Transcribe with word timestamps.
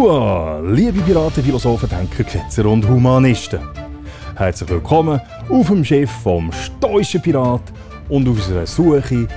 Hua, 0.00 0.60
liebe 0.60 0.98
Piraten, 1.02 1.44
Philosophen, 1.44 1.86
Denker, 1.86 2.24
Ketzer 2.24 2.64
und 2.64 2.88
Humanisten. 2.88 3.60
Herzlich 4.34 4.70
willkommen 4.70 5.20
auf 5.50 5.66
dem 5.66 5.84
Schiff 5.84 6.10
vom 6.10 6.50
stoischen 6.52 7.20
Pirat 7.20 7.60
und 8.08 8.26
auf 8.26 8.36
unserer 8.36 8.66
Suche 8.66 9.28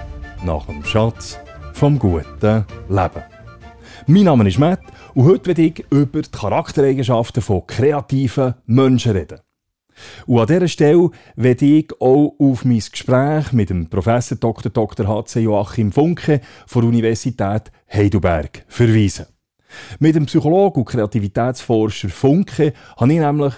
nach 0.46 0.66
dem 0.68 0.82
Schatz 0.86 1.38
vom 1.74 2.00
guten 2.00 2.66
Leben. 2.88 3.24
Mein 4.08 4.24
Name 4.24 4.48
ist 4.48 4.58
Matt 4.58 4.80
und 5.14 5.26
heute 5.26 5.48
werde 5.48 5.64
ich 5.64 5.86
über 5.90 6.22
die 6.22 6.32
Charaktereigenschaften 6.32 7.44
von 7.44 7.68
kreativen 7.68 8.54
Menschen 8.66 9.12
reden. 9.12 9.42
Und 10.28 10.40
an 10.40 10.48
dieser 10.48 10.70
Stelle 10.70 11.10
werde 11.36 11.66
ich 11.66 11.92
auch 12.00 12.36
auf 12.40 12.64
mein 12.64 12.80
Gespräch 12.80 13.52
mit 13.52 13.70
dem 13.70 13.90
Professor 13.90 14.38
Dr. 14.38 14.72
Dr. 14.72 15.10
H.C. 15.10 15.42
Joachim 15.42 15.92
Funke 15.92 16.40
von 16.68 16.84
der 16.84 16.90
Universität 16.90 17.70
Heidelberg 17.94 18.64
verweisen. 18.70 19.26
Mit 20.00 20.16
dem 20.16 20.26
Psychologen 20.26 20.82
und 20.82 20.86
Kreativitätsforscher 20.86 22.10
Funke 22.10 22.74
habe 22.98 23.14
ich 23.14 23.20
nämlich 23.20 23.54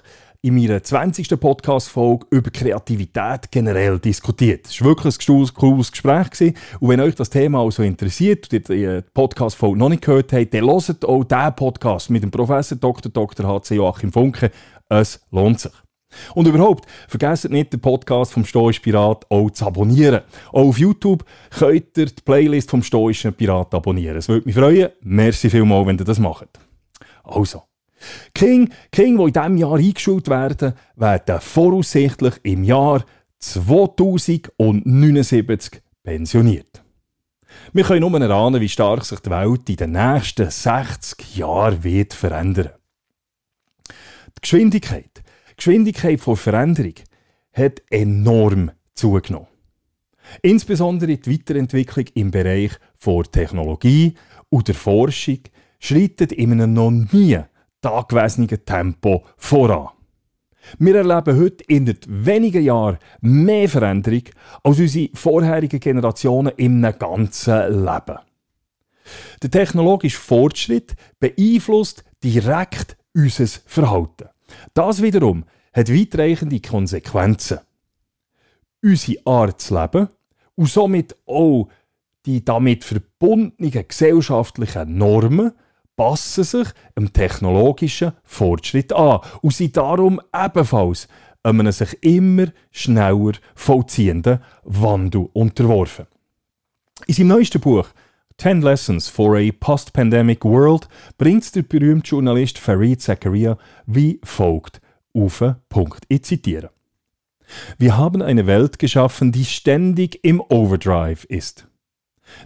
in 0.45 0.53
meiner 0.53 0.83
20. 0.83 1.39
Podcast-Folge 1.39 2.27
über 2.29 2.51
Kreativität 2.51 3.49
generell 3.49 3.97
diskutiert. 3.97 4.67
Es 4.67 4.79
war 4.79 4.89
wirklich 4.89 5.17
ein 5.27 5.47
cooles 5.55 5.91
Gespräch. 5.91 6.53
Und 6.79 6.89
wenn 6.89 6.99
euch 6.99 7.15
das 7.15 7.31
Thema 7.31 7.61
also 7.61 7.81
interessiert 7.81 8.53
und 8.53 8.69
ihr 8.69 9.01
die 9.01 9.09
Podcast-Folge 9.11 9.75
noch 9.75 9.89
nicht 9.89 10.03
gehört 10.03 10.33
habt, 10.33 10.53
dann 10.53 10.65
hört 10.65 11.03
auch 11.03 11.23
diesen 11.23 11.55
Podcast 11.55 12.09
mit 12.11 12.21
dem 12.21 12.29
Professor 12.29 12.77
Dr. 12.77 13.11
Dr. 13.11 13.47
H.C. 13.47 13.75
Joachim 13.75 14.11
Funke. 14.11 14.51
Es 14.87 15.19
lohnt 15.31 15.61
sich. 15.61 15.84
Und 16.33 16.47
überhaupt, 16.47 16.89
vergesst 17.07 17.49
nicht, 17.49 17.73
den 17.73 17.79
Podcast 17.79 18.33
vom 18.33 18.45
Stoischen 18.45 18.83
Pirat 18.83 19.25
auch 19.29 19.49
zu 19.51 19.65
abonnieren. 19.65 20.21
Auch 20.49 20.67
auf 20.67 20.77
YouTube 20.77 21.25
könnt 21.51 21.97
ihr 21.97 22.05
die 22.05 22.21
Playlist 22.23 22.69
vom 22.69 22.83
Stoischen 22.83 23.33
Pirat 23.33 23.73
abonnieren. 23.73 24.17
Es 24.17 24.27
würde 24.27 24.45
mich 24.45 24.55
freuen. 24.55 24.89
Merci 25.01 25.49
vielmals, 25.49 25.87
wenn 25.87 25.97
ihr 25.97 26.05
das 26.05 26.19
macht. 26.19 26.49
Also. 27.23 27.63
King, 28.33 28.71
King, 28.91 29.17
die 29.17 29.23
in 29.23 29.33
diesem 29.33 29.57
Jahr 29.57 29.75
eingeschult 29.75 30.29
werden, 30.29 30.73
werden 30.95 31.39
voraussichtlich 31.39 32.35
im 32.43 32.63
Jahr 32.63 33.03
2079 33.39 35.81
pensioniert. 36.03 36.83
Wir 37.73 37.83
können 37.83 38.01
nur 38.01 38.21
erahnen, 38.21 38.61
wie 38.61 38.69
stark 38.69 39.05
sich 39.05 39.19
die 39.19 39.29
Welt 39.29 39.69
in 39.69 39.75
den 39.75 39.91
nächsten 39.91 40.49
60 40.49 41.37
Jahren 41.37 41.83
wird 41.83 42.13
verändern. 42.13 42.71
Die 43.89 44.41
Geschwindigkeit 44.41 45.14
Geschwindigkeit 45.57 46.19
von 46.19 46.35
Veränderung 46.35 46.95
hat 47.53 47.81
enorm 47.89 48.71
zugenommen. 48.93 49.47
Insbesondere 50.41 51.17
die 51.17 51.33
Weiterentwicklung 51.33 52.05
im 52.15 52.31
Bereich 52.31 52.71
der 53.05 53.23
Technologie 53.31 54.15
und 54.49 54.67
der 54.67 54.75
Forschung 54.75 55.39
schreitet 55.79 56.31
in 56.31 56.51
einem 56.51 56.73
noch 56.73 56.91
nie 56.91 57.39
dagewesenen 57.81 58.65
Tempo 58.65 59.23
voran. 59.37 59.89
Wir 60.79 60.95
erleben 60.95 61.39
heute 61.39 61.63
in 61.65 61.85
wenigen 62.07 62.63
Jahren 62.63 62.97
mehr 63.21 63.69
Veränderung 63.69 64.23
als 64.63 64.79
unsere 64.79 65.09
vorherigen 65.13 65.79
Generationen 65.79 66.53
im 66.57 66.81
ganzen 66.97 67.85
Leben. 67.85 68.17
Der 69.43 69.51
technologische 69.51 70.17
Fortschritt 70.17 70.95
beeinflusst 71.19 72.03
direkt 72.23 72.97
unser 73.13 73.45
Verhalten. 73.67 74.29
Das 74.73 75.01
wiederum 75.01 75.45
hat 75.73 75.89
weitreichende 75.89 76.59
Konsequenzen. 76.59 77.59
Unsere 78.81 79.25
Art 79.25 79.61
zu 79.61 79.75
leben 79.75 80.09
und 80.55 80.69
somit 80.69 81.15
auch 81.25 81.69
die 82.25 82.43
damit 82.43 82.83
verbundenen 82.83 83.87
gesellschaftlichen 83.87 84.97
Normen 84.97 85.51
passen 85.95 86.43
sich 86.43 86.67
dem 86.97 87.13
technologischen 87.13 88.13
Fortschritt 88.23 88.93
an 88.93 89.21
und 89.41 89.53
sind 89.53 89.77
darum 89.77 90.21
ebenfalls 90.33 91.07
einem 91.43 91.71
sich 91.71 92.01
immer 92.01 92.47
schneller 92.71 93.33
vollziehenden 93.53 94.39
Wandel 94.63 95.29
unterworfen. 95.33 96.07
In 97.07 97.13
seinem 97.13 97.27
neuesten 97.27 97.61
Buch 97.61 97.87
10 98.37 98.61
Lessons 98.61 99.07
for 99.07 99.37
a 99.37 99.49
Post-Pandemic 99.51 100.43
World 100.43 100.89
bringt 101.17 101.55
der 101.55 101.63
berühmte 101.63 102.09
Journalist 102.09 102.57
Farid 102.57 103.01
Zakaria 103.01 103.57
wie 103.85 104.19
folgt 104.23 104.81
auf 105.13 105.41
Punkt. 105.69 106.03
Ich 106.09 106.23
zitiere. 106.23 106.69
Wir 107.77 107.97
haben 107.97 108.21
eine 108.21 108.45
Welt 108.45 108.77
geschaffen, 108.77 109.31
die 109.31 109.45
ständig 109.45 110.19
im 110.23 110.41
Overdrive 110.41 111.23
ist. 111.25 111.67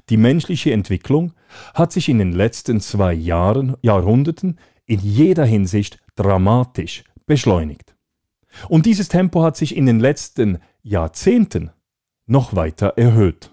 Die 0.09 0.17
menschliche 0.17 0.73
Entwicklung 0.73 1.33
hat 1.73 1.91
sich 1.91 2.07
in 2.07 2.19
den 2.19 2.33
letzten 2.33 2.81
zwei 2.81 3.13
Jahren, 3.13 3.75
Jahrhunderten 3.81 4.59
in 4.85 4.99
jeder 4.99 5.45
Hinsicht 5.45 5.97
dramatisch 6.15 7.03
beschleunigt. 7.25 7.95
Und 8.67 8.85
dieses 8.85 9.07
Tempo 9.07 9.41
hat 9.41 9.57
sich 9.57 9.75
in 9.75 9.87
den 9.87 9.99
letzten 9.99 10.59
Jahrzehnten 10.83 11.71
noch 12.27 12.55
weiter 12.55 12.93
erhöht. 12.95 13.51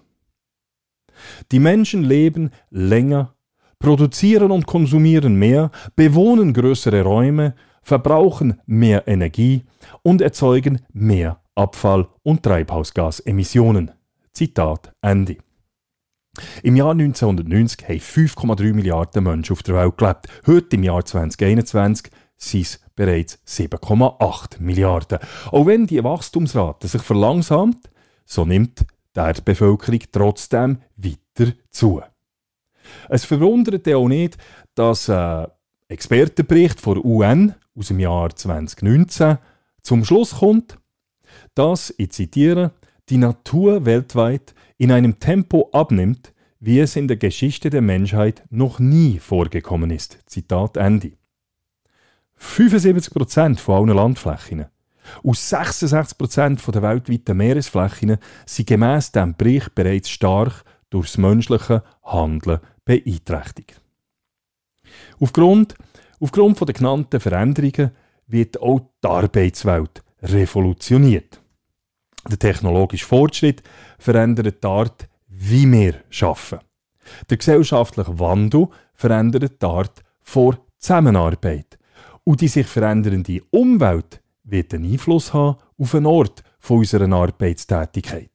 Die 1.51 1.59
Menschen 1.59 2.03
leben 2.03 2.51
länger, 2.69 3.35
produzieren 3.79 4.51
und 4.51 4.65
konsumieren 4.65 5.35
mehr, 5.35 5.71
bewohnen 5.95 6.53
größere 6.53 7.01
Räume, 7.01 7.55
verbrauchen 7.81 8.59
mehr 8.65 9.07
Energie 9.07 9.63
und 10.03 10.21
erzeugen 10.21 10.81
mehr 10.93 11.41
Abfall- 11.55 12.07
und 12.23 12.43
Treibhausgasemissionen. 12.43 13.91
Zitat 14.33 14.93
Ende. 15.01 15.37
Im 16.61 16.75
Jahr 16.75 16.91
1990 16.91 17.87
haben 17.87 17.99
5,3 17.99 18.73
Milliarden 18.73 19.23
Menschen 19.23 19.53
auf 19.53 19.63
der 19.63 19.75
Welt 19.75 19.97
gelebt. 19.97 20.27
Heute 20.45 20.75
im 20.75 20.83
Jahr 20.83 21.03
2021 21.03 22.11
sind 22.37 22.61
es 22.61 22.79
bereits 22.95 23.39
7,8 23.47 24.61
Milliarden. 24.61 25.19
Auch 25.51 25.65
wenn 25.65 25.87
die 25.87 26.03
Wachstumsrate 26.03 26.87
sich 26.87 27.01
verlangsamt, 27.01 27.89
so 28.25 28.45
nimmt 28.45 28.85
der 29.17 29.41
Bevölkerung 29.43 29.99
trotzdem 30.11 30.77
weiter 30.95 31.53
zu. 31.69 32.01
Es 33.09 33.25
verwundert 33.25 33.87
auch 33.89 34.07
nicht, 34.07 34.37
dass 34.75 35.09
ein 35.09 35.47
Expertenbericht 35.89 36.79
von 36.79 37.03
UN 37.03 37.55
aus 37.75 37.87
dem 37.87 37.99
Jahr 37.99 38.35
2019 38.35 39.37
zum 39.81 40.05
Schluss 40.05 40.35
kommt, 40.39 40.77
dass, 41.55 41.93
ich 41.97 42.11
zitiere, 42.11 42.71
die 43.09 43.17
Natur 43.17 43.85
weltweit 43.85 44.53
in 44.77 44.91
einem 44.91 45.19
Tempo 45.19 45.69
abnimmt, 45.71 46.33
wie 46.59 46.79
es 46.79 46.95
in 46.95 47.07
der 47.07 47.17
Geschichte 47.17 47.69
der 47.69 47.81
Menschheit 47.81 48.43
noch 48.49 48.79
nie 48.79 49.19
vorgekommen 49.19 49.91
ist. 49.91 50.19
Zitat 50.25 50.77
Ende. 50.77 51.13
75% 52.39 53.57
von 53.57 53.89
allen 53.89 53.95
Landflächen 53.95 54.65
und 55.23 55.35
66% 55.35 56.71
der 56.71 56.81
weltweiten 56.81 57.37
Meeresflächen 57.37 58.17
sind 58.45 58.67
gemäss 58.67 59.11
diesem 59.11 59.35
Bericht 59.35 59.75
bereits 59.75 60.09
stark 60.09 60.63
durch 60.89 61.07
das 61.07 61.17
menschliche 61.17 61.83
Handeln 62.03 62.59
beeinträchtigt. 62.85 63.81
Aufgrund, 65.19 65.75
aufgrund 66.19 66.59
der 66.61 66.73
genannten 66.73 67.19
Veränderungen 67.19 67.91
wird 68.27 68.61
auch 68.61 68.81
die 69.03 69.07
Arbeitswelt 69.07 70.03
revolutioniert. 70.21 71.41
Der 72.29 72.39
technologische 72.39 73.05
Fortschritt 73.05 73.63
verändert 73.99 74.63
die 74.63 74.67
Art, 74.67 75.07
wie 75.27 75.71
wir 75.71 76.01
arbeiten. 76.21 76.65
Der 77.29 77.37
gesellschaftliche 77.37 78.19
Wandel 78.19 78.67
verändert 78.93 79.61
die 79.61 79.65
Art 79.65 80.03
vor 80.21 80.57
Zusammenarbeit. 80.77 81.77
Und 82.23 82.41
die 82.41 82.49
sich 82.49 82.67
verändernde 82.67 83.41
Umwelt 83.51 84.21
wird 84.47 84.73
einen 84.73 84.91
Einfluss 84.91 85.33
haben 85.33 85.57
auf 85.77 85.91
den 85.91 86.05
Ort 86.05 86.43
unserer 86.67 87.11
Arbeitstätigkeit. 87.11 88.31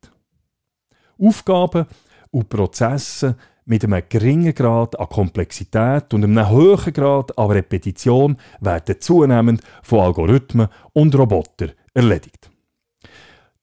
Aufgaben 1.19 1.87
und 2.31 2.49
Prozesse 2.49 3.37
mit 3.65 3.85
einem 3.85 4.03
geringen 4.09 4.55
Grad 4.55 4.99
an 4.99 5.09
Komplexität 5.09 6.13
und 6.15 6.25
einem 6.25 6.49
hohen 6.49 6.93
Grad 6.93 7.37
an 7.39 7.51
Repetition 7.51 8.37
werden 8.61 9.01
zunehmend 9.01 9.63
von 9.83 10.01
Algorithmen 10.01 10.69
und 10.93 11.15
Robotern 11.17 11.73
erledigt. 11.95 12.51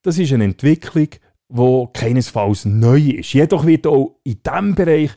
Das 0.02 0.18
ist 0.18 0.32
eine 0.32 0.46
Entwicklung, 0.46 1.10
die 1.50 1.88
keinesfalls 1.94 2.66
neu 2.66 3.00
ist. 3.00 3.34
Jedoch 3.34 3.66
wird 3.66 3.88
auch 3.88 4.16
in 4.24 4.42
diesem 4.42 4.76
Bereich 4.76 5.12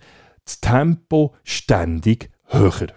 das 0.45 0.61
Tempo 0.61 1.35
ständig 1.45 2.31
höher. 2.47 2.89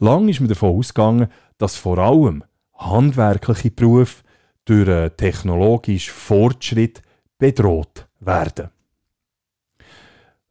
Lang 0.00 0.28
ist 0.28 0.40
man 0.40 0.48
davon 0.48 0.76
ausgegangen, 0.76 1.28
dass 1.58 1.76
vor 1.76 1.98
allem 1.98 2.42
handwerkliche 2.78 3.70
Berufe 3.70 4.22
durch 4.64 5.10
technologischen 5.16 6.12
Fortschritt 6.12 7.02
bedroht 7.38 8.06
werden. 8.20 8.70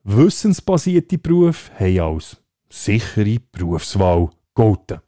Wissensbasierte 0.04 1.18
Berufe 1.18 1.72
haben 1.80 2.00
als 2.00 2.38
sichere 2.70 3.40
Berufswahl 3.52 4.30
gelten. 4.54 5.02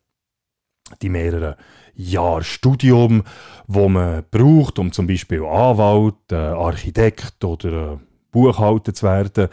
Die 1.02 1.10
mehreren 1.10 1.56
Jahre 1.94 2.44
Studium, 2.44 3.24
wo 3.68 3.90
man 3.90 4.24
braucht, 4.32 4.80
um 4.80 4.92
zum 4.92 5.08
Beispiel 5.08 5.44
Anwalt, 5.44 6.32
Architekt 6.32 7.44
oder 7.44 8.00
Buchhalter 8.32 8.94
zu 8.94 9.06
werden, 9.06 9.50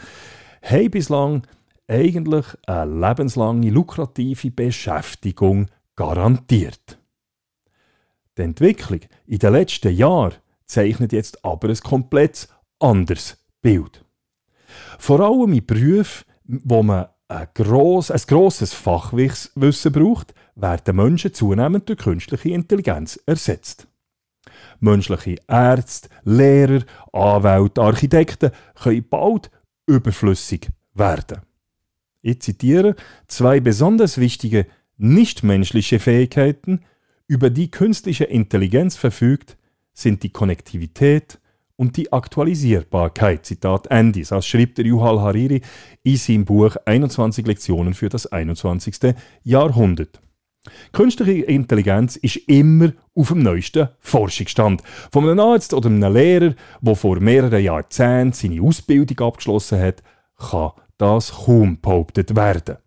haben 0.61 0.91
bislang 0.91 1.47
eigentlich 1.87 2.45
eine 2.65 3.07
lebenslange 3.07 3.69
lukrative 3.69 4.51
Beschäftigung 4.51 5.67
garantiert. 5.95 6.97
Die 8.37 8.41
Entwicklung 8.41 9.01
in 9.27 9.39
den 9.39 9.53
letzten 9.53 9.95
Jahren 9.95 10.33
zeichnet 10.65 11.13
jetzt 11.13 11.43
aber 11.45 11.69
ein 11.69 11.77
komplett 11.77 12.47
anderes 12.79 13.37
Bild. 13.61 14.03
Vor 14.99 15.19
allem 15.21 15.53
in 15.53 15.65
Berufen, 15.65 16.25
wo 16.43 16.83
man 16.83 17.07
ein, 17.27 17.47
gross, 17.53 18.11
ein 18.11 18.21
grosses 18.27 18.73
Fachwissen 18.73 19.91
braucht, 19.91 20.33
werden 20.55 20.95
Menschen 20.95 21.33
zunehmend 21.33 21.87
durch 21.89 21.99
künstliche 21.99 22.49
Intelligenz 22.49 23.19
ersetzt. 23.25 23.87
Menschliche 24.79 25.37
Ärzte, 25.47 26.09
Lehrer, 26.23 26.83
Anwälte, 27.11 27.81
Architekten 27.81 28.51
können 28.75 29.07
bald 29.09 29.49
überflüssig 29.87 30.69
werden. 30.93 31.41
Ich 32.21 32.41
zitiere 32.41 32.95
zwei 33.27 33.59
besonders 33.59 34.17
wichtige 34.17 34.67
nichtmenschliche 34.97 35.99
Fähigkeiten, 35.99 36.83
über 37.27 37.49
die 37.49 37.71
künstliche 37.71 38.25
Intelligenz 38.25 38.95
verfügt, 38.95 39.57
sind 39.93 40.23
die 40.23 40.29
Konnektivität 40.29 41.39
und 41.75 41.97
die 41.97 42.13
Aktualisierbarkeit. 42.13 43.45
Zitat 43.45 43.87
Ende. 43.87 44.21
Das 44.21 44.45
schreibt 44.45 44.77
der 44.77 44.85
Yuval 44.85 45.19
Hariri 45.21 45.61
in 46.03 46.17
seinem 46.17 46.45
Buch 46.45 46.75
21 46.85 47.45
Lektionen 47.45 47.93
für 47.93 48.09
das 48.09 48.27
21. 48.27 49.15
Jahrhundert. 49.43 50.21
Künstliche 50.91 51.45
Intelligenz 51.45 52.15
ist 52.15 52.37
immer 52.47 52.91
auf 53.13 53.27
dem 53.27 53.43
neuesten 53.43 53.89
Forschungsstand. 53.99 54.81
Von 55.11 55.25
einem 55.25 55.39
Arzt 55.39 55.73
oder 55.73 55.89
einem 55.89 56.13
Lehrer, 56.13 56.55
der 56.81 56.95
vor 56.95 57.19
mehreren 57.19 57.63
Jahrzehnten 57.63 58.33
seine 58.33 58.61
Ausbildung 58.61 59.27
abgeschlossen 59.27 59.79
hat, 59.79 60.01
kann 60.37 60.71
das 60.97 61.31
kaum 61.31 61.79
behauptet 61.79 62.35
werden. 62.35 62.77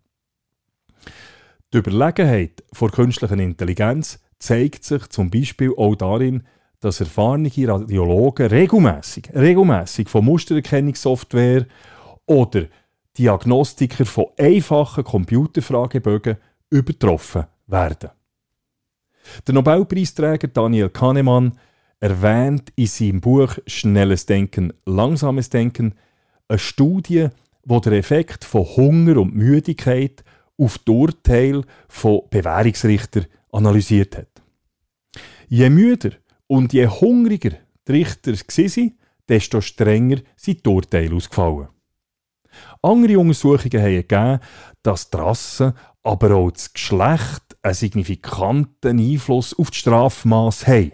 Die 1.73 1.79
Überlegenheit 1.79 2.65
vor 2.73 2.91
künstlicher 2.91 3.39
Intelligenz 3.39 4.19
zeigt 4.39 4.85
sich 4.85 5.07
zum 5.09 5.31
Beispiel 5.31 5.73
auch 5.77 5.95
darin, 5.95 6.43
dass 6.81 7.01
erfahrene 7.01 7.51
Radiologen 7.57 8.47
regelmäßig, 8.47 9.31
regelmäßig 9.35 10.09
von 10.09 10.25
Mustererkennungssoftware 10.25 11.67
oder 12.27 12.67
Diagnostiker 13.19 14.07
von 14.07 14.27
einfachen 14.39 15.03
Computerfragebögen 15.03 16.37
übertroffen 16.71 17.47
werden. 17.67 18.11
Der 19.47 19.55
Nobelpreisträger 19.55 20.49
Daniel 20.49 20.89
Kahnemann 20.89 21.59
erwähnt 22.01 22.73
in 22.77 22.87
seinem 22.87 23.21
Buch 23.21 23.59
Schnelles 23.67 24.27
Denken, 24.27 24.73
Langsames 24.87 25.51
Denken 25.51 25.95
eine 26.47 26.59
Studie, 26.59 27.29
wo 27.65 27.81
der 27.81 27.95
Effekt 27.95 28.45
von 28.45 28.65
Hunger 28.65 29.19
und 29.19 29.35
Müdigkeit 29.35 30.23
auf 30.57 30.79
die 30.79 30.91
Urteile 30.91 31.63
von 31.89 32.23
Bewährungsrichtern 32.31 33.27
analysiert 33.53 34.17
hat. 34.17 34.43
Je 35.49 35.71
müder 35.71 36.13
und 36.47 36.73
je 36.73 36.87
hungriger 36.87 37.53
die 37.87 37.93
Richter 37.93 38.33
waren, 38.33 38.99
desto 39.29 39.61
strenger 39.61 40.19
sind 40.37 40.65
die 40.65 40.69
Urteile 40.69 41.15
ausgefallen. 41.15 41.69
Andere 42.83 43.19
Untersuchungen 43.19 43.83
haben 43.83 43.93
gegeben, 43.93 44.41
dass 44.83 45.11
die 45.11 45.17
Rasse, 45.17 45.75
aber 46.03 46.35
auch 46.35 46.51
das 46.51 46.73
Geschlecht 46.73 47.57
einen 47.63 47.75
signifikanten 47.75 48.99
Einfluss 48.99 49.59
auf 49.59 49.71
die 49.71 49.79
Strafmaß 49.79 50.67
haben. 50.67 50.93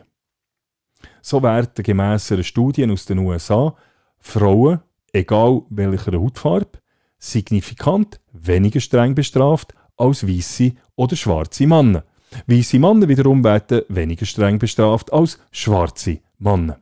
So 1.23 1.43
werden 1.43 1.83
gemäss 1.83 2.33
einer 2.33 2.43
Studie 2.43 2.91
aus 2.91 3.06
den 3.06 3.19
USA 3.19 3.75
Frauen, 4.19 4.81
egal 5.12 5.62
welcher 5.71 6.19
Hautfarbe, 6.19 6.79
signifikant 7.19 8.21
weniger 8.33 8.81
streng 8.81 9.15
bestraft 9.15 9.75
als 9.97 10.27
weiße 10.27 10.73
oder 10.97 11.17
schwarze 11.17 11.67
Männer. 11.67 12.05
Weiße 12.47 12.79
Männer 12.79 13.09
wiederum 13.09 13.45
werden 13.45 13.83
weniger 13.89 14.27
streng 14.27 14.59
bestraft 14.59 15.13
als 15.13 15.39
schwarze 15.51 16.21
Männer. 16.39 16.79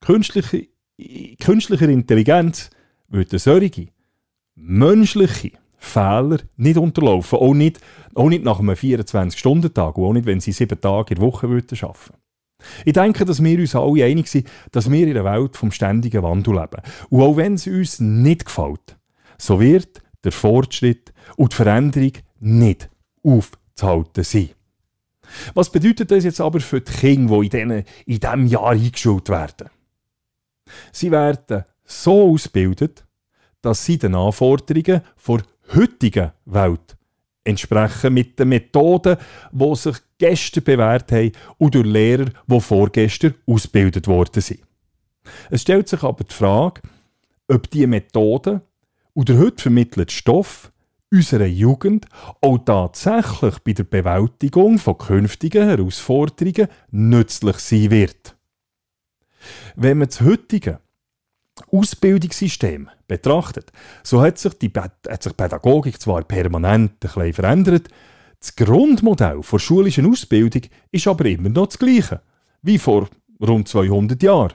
Künstliche, 0.00 0.68
künstliche 1.40 1.86
Intelligenz 1.86 2.70
würde 3.08 3.38
solche 3.38 3.88
menschliche 4.54 5.52
Fehler 5.78 6.38
nicht 6.56 6.78
unterlaufen, 6.78 7.38
auch 7.38 7.54
nicht, 7.54 7.80
auch 8.14 8.28
nicht 8.28 8.44
nach 8.44 8.58
einem 8.58 8.70
24-Stunden-Tag 8.70 9.96
und 9.98 10.04
auch 10.04 10.12
nicht, 10.12 10.26
wenn 10.26 10.40
sie 10.40 10.52
sieben 10.52 10.80
Tage 10.80 11.14
in 11.14 11.20
der 11.20 11.26
Woche 11.26 11.46
arbeiten 11.46 11.78
würden. 11.80 12.16
Ich 12.84 12.94
denke, 12.94 13.24
dass 13.24 13.42
wir 13.42 13.58
uns 13.58 13.74
alle 13.74 14.04
einig 14.04 14.28
sind, 14.28 14.48
dass 14.72 14.90
wir 14.90 15.06
in 15.06 15.16
einer 15.16 15.24
Welt 15.24 15.56
vom 15.56 15.70
ständigen 15.70 16.22
Wandel 16.22 16.54
leben. 16.54 16.82
Und 17.10 17.22
auch 17.22 17.36
wenn 17.36 17.54
es 17.54 17.66
uns 17.66 18.00
nicht 18.00 18.46
gefällt, 18.46 18.96
so 19.38 19.60
wird 19.60 20.02
der 20.24 20.32
Fortschritt 20.32 21.12
und 21.36 21.52
die 21.52 21.56
Veränderung 21.56 22.12
nicht 22.40 22.88
aufzuhalten 23.76 24.24
sein. 24.24 24.50
Was 25.54 25.70
bedeutet 25.70 26.10
das 26.10 26.24
jetzt 26.24 26.40
aber 26.40 26.60
für 26.60 26.80
die 26.80 26.92
Kinder, 26.92 27.42
die 27.42 27.58
in, 27.58 27.84
diesem 28.06 28.46
Jahr 28.46 28.70
eingeschult 28.70 29.28
werden? 29.28 29.68
Sie 30.92 31.10
werden 31.10 31.64
so 31.84 32.32
ausgebildet, 32.32 33.04
dass 33.60 33.84
sie 33.84 33.98
den 33.98 34.14
Anforderungen 34.14 35.02
der 35.28 35.42
heutigen 35.74 36.32
Welt 36.44 36.96
entsprechen 37.44 38.14
mit 38.14 38.38
den 38.38 38.48
Methoden, 38.48 39.16
die 39.52 39.74
sich 39.76 39.96
gestern 40.18 40.64
bewährt 40.64 41.12
haben 41.12 41.32
und 41.58 41.74
durch 41.74 41.86
Lehrer, 41.86 42.26
die 42.46 42.60
vorgestern 42.60 43.34
ausgebildet 43.46 44.06
worden 44.06 44.42
sind. 44.42 44.60
Es 45.50 45.62
stellt 45.62 45.88
sich 45.88 46.02
aber 46.02 46.24
die 46.24 46.34
Frage, 46.34 46.82
ob 47.48 47.70
diese 47.70 47.86
Methoden 47.86 48.62
und 49.12 49.28
der 49.28 49.38
heute 49.38 49.62
vermittelte 49.62 50.12
Stoff 50.12 50.70
unserer 51.10 51.46
Jugend 51.46 52.06
auch 52.40 52.58
tatsächlich 52.58 53.58
bei 53.60 53.72
der 53.72 53.84
Bewältigung 53.84 54.78
von 54.78 54.98
künftigen 54.98 55.68
Herausforderungen 55.68 56.68
nützlich 56.90 57.58
sein 57.58 57.90
wird. 57.90 58.36
Wenn 59.76 59.98
man 59.98 60.08
das 60.08 60.20
heutige 60.20 60.80
Ausbildungssystem 61.70 62.90
betrachtet, 63.06 63.72
so 64.02 64.20
hat 64.20 64.38
sich 64.38 64.54
die 64.54 64.72
hat 64.74 65.22
sich 65.22 65.36
Pädagogik 65.36 66.00
zwar 66.00 66.22
permanent 66.24 66.92
ein 66.92 66.98
bisschen 66.98 67.32
verändert, 67.32 67.88
das 68.40 68.54
Grundmodell 68.54 69.40
der 69.40 69.58
schulischen 69.58 70.10
Ausbildung 70.10 70.62
ist 70.90 71.06
aber 71.06 71.24
immer 71.26 71.48
noch 71.48 71.66
das 71.66 71.78
gleiche, 71.78 72.20
wie 72.62 72.78
vor 72.78 73.08
rund 73.40 73.68
200 73.68 74.22
Jahren. 74.22 74.52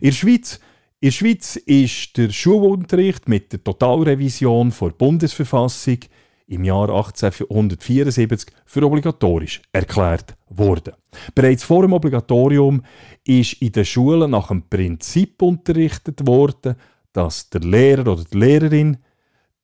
In 0.00 0.10
der 0.10 0.12
Schweiz, 0.12 0.60
in 1.02 1.06
der 1.06 1.12
Schweiz 1.12 1.56
ist 1.56 2.18
der 2.18 2.28
Schulunterricht 2.28 3.26
mit 3.26 3.52
der 3.52 3.64
Totalrevision 3.64 4.70
der 4.78 4.88
Bundesverfassung 4.90 5.98
im 6.46 6.64
Jahr 6.64 6.90
1874 6.90 8.52
für 8.66 8.84
obligatorisch 8.84 9.62
erklärt 9.72 10.36
worden. 10.50 10.92
Bereits 11.34 11.64
vor 11.64 11.82
dem 11.82 11.94
Obligatorium 11.94 12.82
ist 13.24 13.54
in 13.62 13.72
den 13.72 13.86
Schulen 13.86 14.32
nach 14.32 14.48
dem 14.48 14.68
Prinzip 14.68 15.40
unterrichtet 15.40 16.26
worden, 16.26 16.76
dass 17.14 17.48
der 17.48 17.62
Lehrer 17.62 18.12
oder 18.12 18.24
die 18.30 18.36
Lehrerin 18.36 18.98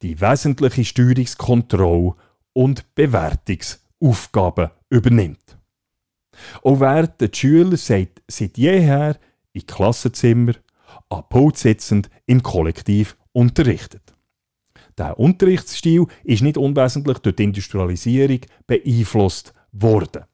die 0.00 0.18
wesentliche 0.18 0.86
Steuerungskontrolle 0.86 2.14
und 2.54 2.94
Bewertungsaufgaben 2.94 4.70
übernimmt. 4.88 5.58
Auch 6.62 6.80
werden 6.80 7.12
die 7.20 7.36
Schüler 7.36 7.76
seit, 7.76 8.22
seit 8.26 8.56
jeher 8.56 9.18
im 9.52 9.66
Klassenzimmer 9.66 10.54
an 11.08 11.24
Pult 11.28 11.64
im 12.26 12.42
Kollektiv 12.42 13.16
unterrichtet. 13.32 14.14
Der 14.98 15.18
Unterrichtsstil 15.18 16.06
ist 16.24 16.42
nicht 16.42 16.56
unwesentlich 16.56 17.18
durch 17.18 17.36
die 17.36 17.44
Industrialisierung 17.44 18.40
beeinflusst 18.66 19.52
worden. 19.72 20.24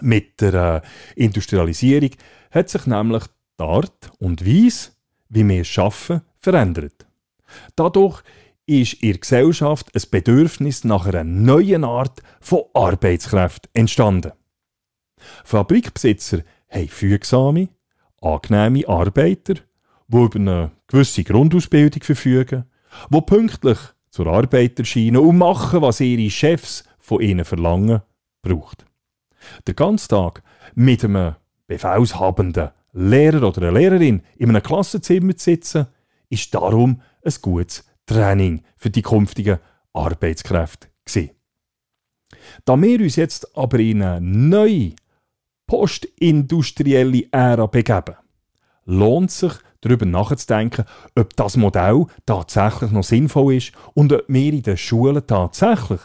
Mit 0.00 0.40
der 0.40 0.82
äh, 1.14 1.22
Industrialisierung 1.24 2.10
hat 2.50 2.68
sich 2.68 2.86
nämlich 2.86 3.24
die 3.58 3.64
Art 3.64 4.10
und 4.18 4.44
Weise, 4.46 4.90
wie 5.28 5.46
wir 5.46 5.64
arbeiten, 5.76 6.22
verändert. 6.38 7.06
Dadurch 7.76 8.22
ist 8.66 8.94
in 8.94 9.12
der 9.12 9.20
Gesellschaft 9.20 9.94
ein 9.94 10.02
Bedürfnis 10.10 10.84
nach 10.84 11.06
einer 11.06 11.24
neuen 11.24 11.84
Art 11.84 12.22
von 12.40 12.64
Arbeitskräften 12.74 13.70
entstanden. 13.74 14.32
Fabrikbesitzer 15.44 16.42
haben 16.68 16.88
fügsame, 16.88 17.68
angenehme 18.20 18.86
Arbeiter, 18.88 19.54
die 20.08 20.16
über 20.16 20.36
eine 20.36 20.70
gewisse 20.86 21.24
Grundausbildung 21.24 22.02
verfügen, 22.02 22.64
die 23.10 23.20
pünktlich 23.20 23.78
zur 24.10 24.26
Arbeit 24.26 24.78
erscheinen 24.78 25.18
und 25.18 25.38
machen, 25.38 25.82
was 25.82 26.00
ihre 26.00 26.30
Chefs 26.30 26.84
von 26.98 27.20
ihnen 27.20 27.44
verlangen, 27.44 28.02
braucht. 28.42 28.84
Der 29.66 29.74
ganze 29.74 30.08
Tag 30.08 30.42
mit 30.74 31.04
einem 31.04 31.34
befehlshabenden 31.66 32.70
Lehrer 32.92 33.46
oder 33.46 33.62
einer 33.62 33.78
Lehrerin 33.78 34.22
in 34.36 34.48
einem 34.48 34.62
Klassenzimmer 34.62 35.36
zu 35.36 35.44
sitzen, 35.44 35.86
ist 36.30 36.54
darum 36.54 37.02
ein 37.22 37.34
gutes 37.42 37.84
Training 38.06 38.62
für 38.76 38.90
die 38.90 39.02
künftigen 39.02 39.58
Arbeitskräfte 39.92 40.88
gewesen. 41.04 41.30
Da 42.64 42.80
wir 42.80 43.00
uns 43.00 43.16
jetzt 43.16 43.56
aber 43.56 43.78
in 43.78 44.02
eine 44.02 44.20
neue 44.20 44.94
postindustrielle 45.66 47.28
Ära 47.30 47.66
begeben, 47.66 48.16
lohnt 48.84 49.30
sich 49.30 49.52
darüber 49.80 50.06
nachzudenken, 50.06 50.84
ob 51.14 51.36
das 51.36 51.56
Modell 51.56 52.06
tatsächlich 52.26 52.90
noch 52.90 53.04
sinnvoll 53.04 53.54
ist 53.54 53.72
und 53.94 54.12
ob 54.12 54.24
wir 54.28 54.52
in 54.52 54.62
den 54.62 54.76
Schulen 54.76 55.26
tatsächlich 55.26 56.00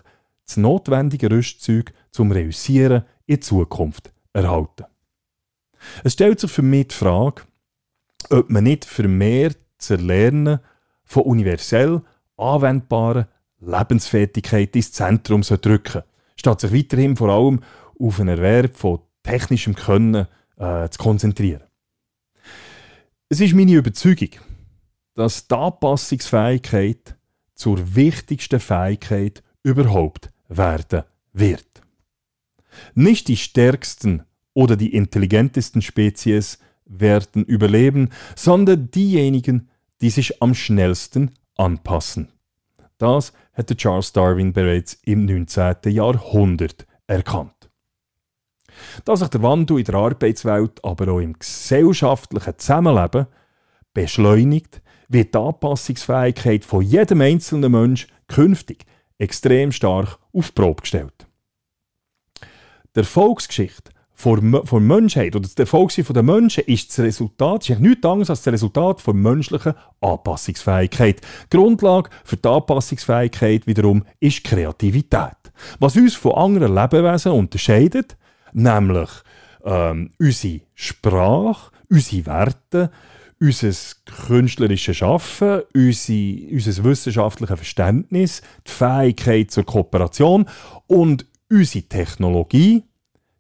das 0.46 0.58
notwendige 0.58 1.32
Rüstzeug 1.32 1.94
zum 2.12 2.32
Reüssieren 2.32 3.04
in 3.26 3.42
Zukunft 3.42 4.12
erhalten. 4.34 4.86
Es 6.04 6.14
stellt 6.14 6.40
sich 6.40 6.52
für 6.52 6.62
mich 6.62 6.90
die 6.90 6.96
Frage, 6.96 7.44
ob 8.30 8.50
man 8.50 8.64
nicht 8.64 8.86
vermehrt 8.86 9.58
das 9.78 9.90
Erlernen 9.90 10.60
von 11.04 11.24
universell 11.24 12.02
anwendbaren 12.38 13.26
Lebensfertigkeit 13.60 14.76
ins 14.76 14.92
Zentrum 14.92 15.42
drücken 15.42 16.04
statt 16.36 16.62
sich 16.62 16.74
weiterhin 16.74 17.16
vor 17.16 17.30
allem 17.30 17.62
auf 18.00 18.20
einen 18.20 18.38
Erwerb 18.38 18.76
von 18.76 19.00
technischem 19.24 19.76
Können 19.76 20.28
äh, 20.58 20.90
zu 20.90 20.98
konzentrieren. 21.00 21.64
Es 23.34 23.42
ist 23.42 23.56
meine 23.56 23.74
Überzeugung, 23.74 24.30
dass 25.16 25.48
die 25.48 25.56
Anpassungsfähigkeit 25.56 27.16
zur 27.56 27.96
wichtigsten 27.96 28.60
Fähigkeit 28.60 29.42
überhaupt 29.64 30.30
werden 30.50 31.02
wird. 31.32 31.66
Nicht 32.94 33.30
die 33.30 33.38
stärksten 33.38 34.22
oder 34.54 34.76
die 34.76 34.94
intelligentesten 34.94 35.82
Spezies 35.82 36.60
werden 36.86 37.44
überleben, 37.44 38.10
sondern 38.36 38.92
diejenigen, 38.92 39.68
die 40.00 40.12
sich 40.12 40.40
am 40.40 40.54
schnellsten 40.54 41.32
anpassen. 41.56 42.28
Das 43.00 43.34
hätte 43.54 43.76
Charles 43.76 44.14
Darwin 44.14 44.54
bereits 44.54 45.00
im 45.06 45.26
19. 45.26 45.92
Jahrhundert 45.92 46.86
erkannt. 47.08 47.63
Dass 49.06 49.20
sich 49.20 49.30
der 49.30 49.42
Wandel 49.42 49.80
in 49.80 49.86
der 49.86 49.96
Arbeitswelt, 49.96 50.84
aber 50.84 51.12
auch 51.12 51.20
im 51.20 51.38
gesellschaftlichen 51.38 52.58
Zusammenleben 52.58 53.28
beschleunigt, 53.94 54.82
wird 55.10 55.34
die 55.34 55.40
Anpassungsfähigkeit 55.40 56.66
von 56.66 56.82
jedem 56.82 57.22
einzelnen 57.22 57.72
Mensch 57.72 58.08
künftig 58.28 58.86
extrem 59.18 59.72
stark 59.72 60.18
auf 60.34 60.48
die 60.48 60.54
Probe 60.54 60.82
gestellt. 60.82 61.28
Die 62.96 63.00
Erfolgsgeschichte 63.00 63.92
der 64.26 64.80
Menschheit 64.80 65.36
oder 65.36 65.50
der 65.50 65.64
Erfolg 65.64 65.92
der 65.94 66.24
Menschen 66.24 66.64
ist 66.66 66.90
das 66.90 67.00
Resultat, 67.00 67.70
ist 67.70 67.80
nichts 67.80 68.06
anderes 68.06 68.30
als 68.30 68.44
das 68.44 68.54
Resultat 68.54 69.06
der 69.06 69.14
menschlichen 69.14 69.74
Anpassungsfähigkeit. 70.02 71.22
Die 71.52 71.58
Grundlage 71.58 72.10
für 72.24 72.38
die 72.38 72.48
Anpassungsfähigkeit 72.48 73.68
wiederum 73.68 74.06
ist 74.20 74.44
Kreativität. 74.44 75.36
Was 75.80 75.96
uns 75.96 76.16
von 76.16 76.34
anderen 76.34 76.74
Lebewesen 76.76 77.32
unterscheidet, 77.34 78.16
nämlich 78.56 79.10
ähm, 79.64 80.12
unsere 80.20 80.62
Sprache, 80.74 81.72
unsere 81.90 82.26
Werte, 82.26 82.92
unser 83.40 83.74
künstlerisches 84.28 84.98
Schaffen, 84.98 85.62
unser 85.74 86.84
wissenschaftliches 86.84 87.58
Verständnis, 87.58 88.42
die 88.66 88.72
Fähigkeit 88.72 89.52
zur 89.52 89.66
Kooperation 89.66 90.46
und 90.88 91.26
unsere 91.50 91.84
Technologie 91.86 92.84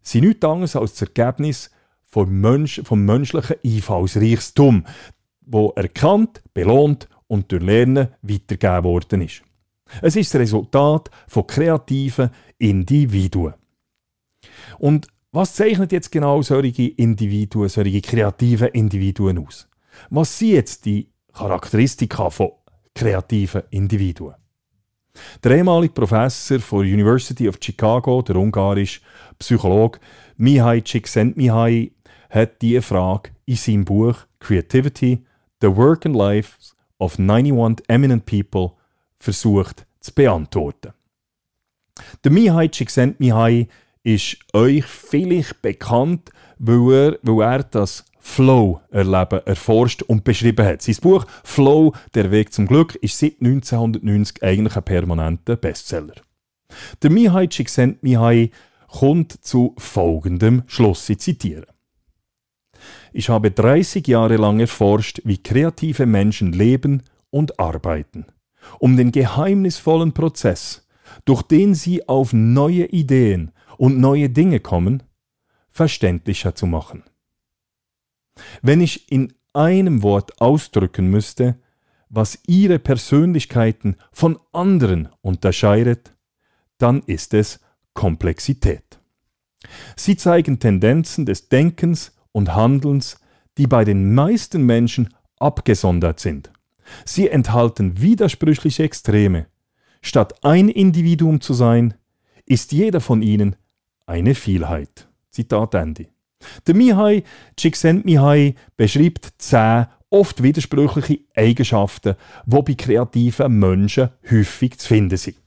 sind 0.01 0.25
nichts 0.25 0.45
anderes 0.45 0.75
als 0.75 0.93
das 0.93 1.03
Ergebnis 1.03 1.71
vom, 2.03 2.41
Mensch, 2.41 2.81
vom 2.83 3.05
menschlichen 3.05 3.55
Einfallsreichtum, 3.65 4.85
wo 5.41 5.69
erkannt, 5.75 6.41
belohnt 6.53 7.07
und 7.27 7.51
durch 7.51 7.63
Lernen 7.63 8.09
weitergegeben 8.21 8.83
worden 8.83 9.21
ist. 9.21 9.41
Es 10.01 10.15
ist 10.15 10.33
das 10.33 10.41
Resultat 10.41 11.09
von 11.27 11.47
kreativen 11.47 12.29
Individuen. 12.57 13.53
Und 14.79 15.07
was 15.31 15.55
zeichnet 15.55 15.91
jetzt 15.91 16.11
genau 16.11 16.41
solche 16.41 16.89
Individuen, 16.89 17.69
solche 17.69 18.01
kreativen 18.01 18.67
Individuen 18.69 19.45
aus? 19.45 19.67
Was 20.09 20.37
sind 20.37 20.51
jetzt 20.51 20.85
die 20.85 21.09
Charakteristika 21.33 22.29
von 22.29 22.51
kreativen 22.93 23.63
Individuen? 23.71 24.35
Der 25.43 25.51
ehemalige 25.51 25.93
Professor 25.93 26.57
der 26.57 26.93
University 26.93 27.47
of 27.47 27.57
Chicago, 27.61 28.21
der 28.21 28.35
ungarische 28.35 29.01
Psychologe 29.39 29.99
Mihai 30.37 30.81
Csikszentmihalyi, 30.81 31.93
hat 32.29 32.61
diese 32.61 32.81
Frage 32.81 33.31
in 33.45 33.55
seinem 33.55 33.85
Buch 33.85 34.15
Creativity, 34.39 35.23
The 35.61 35.75
Work 35.75 36.05
and 36.05 36.15
Life 36.15 36.57
of 36.97 37.19
91 37.19 37.85
Eminent 37.87 38.25
People 38.25 38.71
versucht 39.19 39.85
zu 39.99 40.13
beantworten. 40.13 40.93
Der 42.23 42.31
Mihai 42.31 42.67
Csikszentmihalyi 42.67 43.67
ist 44.03 44.37
euch 44.53 44.85
vielleicht 44.85 45.61
bekannt, 45.61 46.29
weil 46.59 46.93
er, 46.93 47.19
weil 47.21 47.41
er 47.41 47.63
das 47.63 48.05
Flow-Erleben 48.19 49.41
erforscht 49.45 50.01
und 50.01 50.23
beschrieben 50.23 50.65
hat. 50.65 50.81
Sein 50.81 50.95
Buch 51.01 51.25
Flow, 51.43 51.93
der 52.13 52.31
Weg 52.31 52.53
zum 52.53 52.67
Glück, 52.67 52.95
ist 52.95 53.17
seit 53.17 53.41
1990 53.41 54.43
eigentlich 54.43 54.77
ein 54.77 54.83
permanenter 54.83 55.55
Bestseller. 55.57 56.15
Der 57.01 57.11
Mihai 57.11 57.47
Csikszentmihalyi 57.47 58.51
kommt 58.87 59.33
zu 59.43 59.75
folgendem 59.77 60.63
Schluss, 60.67 61.09
ich 61.09 61.19
zitiere. 61.19 61.67
Ich 63.11 63.29
habe 63.29 63.51
30 63.51 64.07
Jahre 64.07 64.37
lang 64.37 64.59
erforscht, 64.59 65.21
wie 65.23 65.37
kreative 65.37 66.05
Menschen 66.05 66.51
leben 66.51 67.03
und 67.29 67.59
arbeiten, 67.59 68.25
um 68.79 68.97
den 68.97 69.11
geheimnisvollen 69.11 70.13
Prozess, 70.13 70.87
durch 71.25 71.41
den 71.43 71.75
sie 71.75 72.07
auf 72.07 72.33
neue 72.33 72.85
Ideen 72.85 73.51
und 73.77 73.99
neue 73.99 74.29
Dinge 74.29 74.59
kommen, 74.59 75.03
verständlicher 75.69 76.55
zu 76.55 76.65
machen. 76.65 77.03
Wenn 78.61 78.81
ich 78.81 79.11
in 79.11 79.33
einem 79.53 80.03
Wort 80.03 80.41
ausdrücken 80.41 81.09
müsste, 81.09 81.59
was 82.09 82.39
ihre 82.45 82.79
Persönlichkeiten 82.79 83.95
von 84.11 84.39
anderen 84.51 85.09
unterscheidet, 85.21 86.15
dann 86.77 87.01
ist 87.03 87.33
es 87.33 87.59
Komplexität. 87.93 88.99
Sie 89.95 90.15
zeigen 90.15 90.59
Tendenzen 90.59 91.25
des 91.25 91.49
Denkens 91.49 92.15
und 92.31 92.53
Handelns, 92.53 93.19
die 93.57 93.67
bei 93.67 93.83
den 93.85 94.13
meisten 94.13 94.65
Menschen 94.65 95.13
abgesondert 95.37 96.19
sind. 96.19 96.51
Sie 97.05 97.29
enthalten 97.29 98.01
widersprüchliche 98.01 98.83
Extreme. 98.83 99.47
Statt 100.01 100.43
ein 100.43 100.69
Individuum 100.69 101.39
zu 101.39 101.53
sein, 101.53 101.93
ist 102.45 102.73
jeder 102.73 102.99
von 102.99 103.21
ihnen 103.21 103.55
eine 104.05 104.35
Vielheit. 104.35 105.07
Zitat 105.29 105.73
Ende. 105.73 106.07
Der 106.67 106.75
Mihai 106.75 107.23
Csikszentmihalyi 107.55 108.55
beschreibt 108.75 109.33
zehn 109.37 109.87
oft 110.09 110.43
widersprüchliche 110.43 111.23
Eigenschaften, 111.35 112.15
die 112.45 112.61
bei 112.61 112.73
kreativen 112.75 113.59
Menschen 113.59 114.09
häufig 114.29 114.77
zu 114.77 114.87
finden 114.87 115.17
sind. 115.17 115.37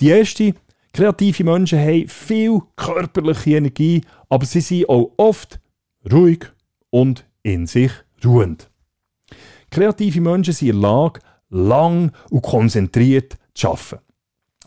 Die 0.00 0.08
erste, 0.08 0.54
kreative 0.92 1.44
Menschen 1.44 1.78
haben 1.78 2.08
viel 2.08 2.60
körperliche 2.76 3.56
Energie, 3.56 4.02
aber 4.28 4.44
sie 4.44 4.60
sind 4.60 4.88
auch 4.88 5.12
oft 5.16 5.60
ruhig 6.12 6.44
und 6.90 7.24
in 7.42 7.66
sich 7.66 7.92
ruhend. 8.22 8.68
Kreative 9.70 10.20
Menschen 10.20 10.52
sind 10.52 10.68
in 10.68 10.80
der 10.80 10.90
Lage, 10.90 11.20
lang 11.48 12.12
und 12.30 12.42
konzentriert 12.42 13.38
zu 13.54 13.68
arbeiten 13.68 14.03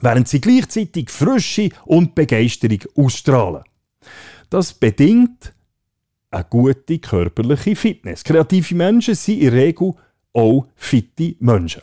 während 0.01 0.27
sie 0.27 0.41
gleichzeitig 0.41 1.09
Frische 1.09 1.69
und 1.85 2.15
Begeisterung 2.15 2.79
ausstrahlen. 2.95 3.63
Das 4.49 4.73
bedingt 4.73 5.53
eine 6.31 6.45
gute 6.49 6.99
körperliche 6.99 7.75
Fitness. 7.75 8.23
Kreative 8.23 8.75
Menschen 8.75 9.15
sind 9.15 9.39
in 9.39 9.51
der 9.51 9.53
Regel 9.53 9.93
auch 10.33 10.67
fitte 10.75 11.35
Menschen. 11.39 11.81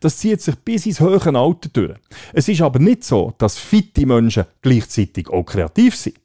Das 0.00 0.18
zieht 0.18 0.40
sich 0.40 0.56
bis 0.56 0.86
ins 0.86 1.00
höhere 1.00 1.36
Alter 1.36 1.68
durch. 1.72 1.98
Es 2.32 2.48
ist 2.48 2.60
aber 2.60 2.78
nicht 2.78 3.04
so, 3.04 3.34
dass 3.38 3.58
fitte 3.58 4.06
Menschen 4.06 4.44
gleichzeitig 4.60 5.28
auch 5.28 5.44
kreativ 5.44 5.96
sind. 5.96 6.16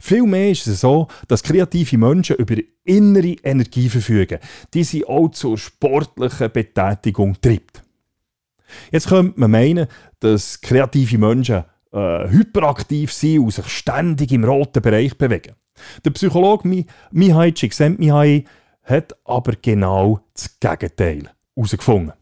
Vielmehr 0.00 0.50
ist 0.50 0.66
es 0.66 0.80
so, 0.80 1.08
dass 1.28 1.42
kreative 1.42 1.98
Menschen 1.98 2.36
über 2.36 2.56
innere 2.84 3.36
Energie 3.42 3.88
verfügen, 3.88 4.38
die 4.72 4.84
sie 4.84 5.04
auch 5.04 5.28
zur 5.30 5.58
sportlichen 5.58 6.50
Betätigung 6.50 7.38
treibt. 7.40 7.83
Jetzt 8.90 9.08
könnte 9.08 9.38
man 9.38 9.50
meinen, 9.50 9.86
dass 10.20 10.60
kreative 10.60 11.18
Menschen 11.18 11.64
äh, 11.92 12.28
hyperaktiv 12.28 13.12
sind 13.12 13.40
und 13.40 13.50
sich 13.52 13.68
ständig 13.68 14.32
im 14.32 14.44
roten 14.44 14.82
Bereich 14.82 15.16
bewegen. 15.16 15.54
Der 16.04 16.10
Psychologe 16.10 16.86
Mihai 17.10 17.50
Csikszentmihalyi 17.52 18.44
hat 18.84 19.16
aber 19.24 19.54
genau 19.60 20.20
das 20.34 20.58
Gegenteil 20.60 21.30
herausgefunden. 21.56 22.12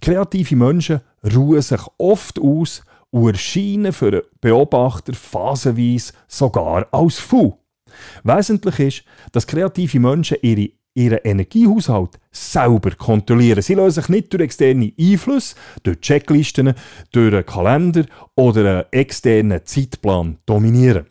Kreative 0.00 0.56
Menschen 0.56 1.00
ruhen 1.34 1.62
sich 1.62 1.80
oft 1.98 2.38
aus 2.38 2.82
und 3.10 3.28
erscheinen 3.28 3.92
für 3.92 4.24
Beobachter 4.40 5.14
phasenweise 5.14 6.12
sogar 6.28 6.86
als 6.92 7.18
faul. 7.18 7.54
Wesentlich 8.22 8.78
ist, 8.78 9.04
dass 9.32 9.46
kreative 9.46 9.98
Menschen 9.98 10.38
ihre 10.42 10.70
ihren 10.94 11.18
Energiehaushalt 11.24 12.18
selber 12.30 12.90
kontrollieren. 12.92 13.62
Sie 13.62 13.74
lassen 13.74 14.00
sich 14.00 14.08
nicht 14.08 14.32
durch 14.32 14.42
externe 14.42 14.92
Einflüsse, 14.98 15.54
durch 15.82 16.00
Checklisten, 16.00 16.74
durch 17.12 17.32
einen 17.32 17.46
Kalender 17.46 18.04
oder 18.34 18.60
einen 18.60 18.84
externen 18.90 19.60
Zeitplan 19.64 20.38
dominieren. 20.46 21.06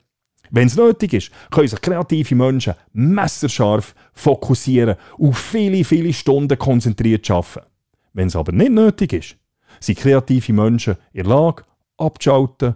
Wenn 0.51 0.67
es 0.67 0.75
nötig 0.75 1.13
ist, 1.13 1.31
können 1.51 1.67
sich 1.67 1.81
kreative 1.81 2.36
Menschen 2.36 2.74
messerscharf 2.91 3.93
fokussieren, 4.13 4.95
auf 5.19 5.38
viele, 5.38 5.83
viele 5.83 6.12
Stunden 6.12 6.57
konzentriert 6.57 7.29
arbeiten. 7.29 7.67
Wenn 8.13 8.27
es 8.27 8.36
aber 8.36 8.51
nicht 8.51 8.71
nötig 8.71 9.13
ist, 9.13 9.36
sind 9.79 10.00
kreative 10.00 10.53
Menschen 10.53 10.95
in 11.13 11.24
der 11.24 11.36
Lage, 11.36 11.63
abzuschalten 11.98 12.75